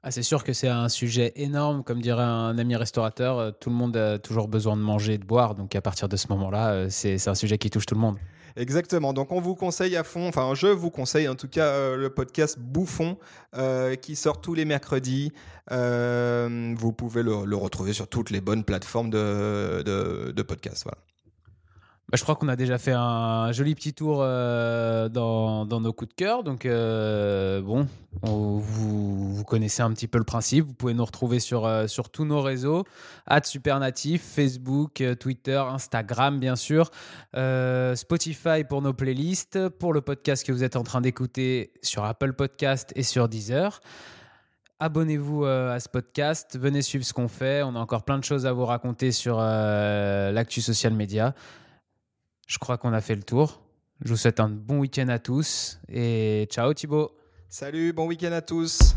Ah, 0.05 0.11
c'est 0.11 0.25
sûr 0.25 0.43
que 0.43 0.53
c'est 0.53 0.69
un 0.69 0.89
sujet 0.89 1.33
énorme, 1.37 1.85
comme 1.85 2.01
dirait 2.01 2.25
un 2.25 2.59
ami 2.59 2.75
restaurateur, 2.75 3.39
euh, 3.39 3.51
tout 3.53 3.71
le 3.71 3.77
monde 3.77 3.97
a 3.97 4.19
toujours 4.19 4.49
besoin 4.49 4.77
de 4.77 4.83
manger 4.83 5.15
et 5.15 5.19
de 5.19 5.25
boire, 5.25 5.55
donc 5.55 5.77
à 5.77 5.81
partir 5.81 6.09
de 6.09 6.17
ce 6.17 6.27
moment-là, 6.31 6.73
euh, 6.73 6.87
c'est 6.91 7.29
un 7.29 7.37
sujet 7.37 7.57
qui 7.57 7.71
touche 7.71 7.87
tout 7.87 7.95
le 7.95 8.01
monde. 8.01 8.19
Exactement. 8.55 9.15
Donc 9.15 9.33
on 9.33 9.41
vous 9.41 9.55
conseille 9.55 9.97
à 9.97 10.05
fond, 10.05 10.29
enfin 10.29 10.53
je 10.55 10.67
vous 10.67 10.91
conseille 10.91 11.27
en 11.27 11.35
tout 11.35 11.49
cas 11.49 11.69
euh, 11.69 11.97
le 11.97 12.11
podcast 12.11 12.59
Bouffon 12.59 13.17
euh, 13.57 13.95
qui 13.95 14.15
sort 14.15 14.43
tous 14.43 14.53
les 14.53 14.67
mercredis. 14.67 15.33
Euh, 15.71 16.75
vous 16.77 16.93
pouvez 16.93 17.23
le, 17.23 17.47
le 17.47 17.57
retrouver 17.57 17.95
sur 17.95 18.09
toutes 18.09 18.29
les 18.29 18.43
bonnes 18.43 18.65
plateformes 18.65 19.09
de, 19.09 19.83
de, 19.87 20.33
de 20.33 20.43
podcast. 20.43 20.83
Voilà. 20.85 20.99
Bah, 22.13 22.19
je 22.19 22.25
crois 22.25 22.37
qu'on 22.37 22.49
a 22.49 22.57
déjà 22.57 22.77
fait 22.77 22.93
un 22.93 23.53
joli 23.53 23.75
petit 23.75 23.95
tour 23.95 24.19
euh, 24.21 25.09
dans, 25.09 25.65
nos 25.65 25.95
coups 25.95 26.11
de 26.11 26.15
cœur. 26.15 26.45
Donc, 26.45 26.67
euh, 26.67 27.63
bon, 27.63 27.89
on- 28.23 28.59
vous, 28.59 29.43
connaissez 29.45 29.81
un 29.81 29.91
petit 29.93 30.09
peu 30.09 30.19
le 30.19 30.25
principe. 30.25 30.67
Vous 30.67 30.75
pouvez 30.75 30.93
nous 30.93 31.07
retrouver 31.07 31.41
sur, 31.41 31.65
euh, 31.65 31.87
sur 31.87 32.11
tous 32.11 32.27
nos 32.27 32.43
réseaux 32.43 32.85
Supernatif, 33.45 34.23
Facebook, 34.23 35.03
Twitter, 35.19 35.57
Instagram, 35.57 36.39
bien 36.39 36.55
sûr. 36.55 36.91
Spotify 37.95 38.65
pour 38.69 38.83
nos 38.83 38.93
playlists. 38.93 39.71
Pour 39.71 39.95
le 39.95 40.03
podcast 40.03 40.47
que 40.47 40.53
vous 40.53 40.65
êtes 40.65 40.77
en 40.77 40.83
train 40.83 41.01
d'écouter 41.01 41.73
sur 41.81 42.05
Apple 42.05 42.35
Podcast 42.35 42.93
et 42.95 43.05
sur 43.05 43.27
Deezer. 43.27 43.81
Abonnez-vous 44.81 45.45
à 45.47 45.81
ce 45.81 45.89
podcast, 45.89 46.59
venez 46.59 46.83
suivre 46.83 47.05
ce 47.07 47.13
qu'on 47.15 47.29
fait. 47.29 47.63
On 47.63 47.75
a 47.75 47.79
encore 47.79 48.03
plein 48.03 48.19
de 48.19 48.25
choses 48.25 48.45
à 48.47 48.53
vous 48.53 48.67
raconter 48.67 49.13
sur 49.13 49.39
l'actu 49.39 50.61
social 50.61 50.93
média. 50.93 51.35
Je 52.53 52.59
crois 52.59 52.77
qu'on 52.77 52.93
a 52.93 53.01
fait 53.01 53.15
le 53.15 53.23
tour. 53.23 53.63
Je 54.05 54.11
vous 54.11 54.17
souhaite 54.19 54.39
un 54.39 54.51
bon 54.51 54.81
week-end 54.81 55.09
à 55.09 55.19
tous 55.19 55.81
et 55.89 56.47
ciao 56.51 56.75
Thibaut. 56.75 57.17
Salut, 57.49 57.95
bon 57.95 58.07
week-end 58.07 58.33
à 58.33 58.43
tous. 58.43 58.95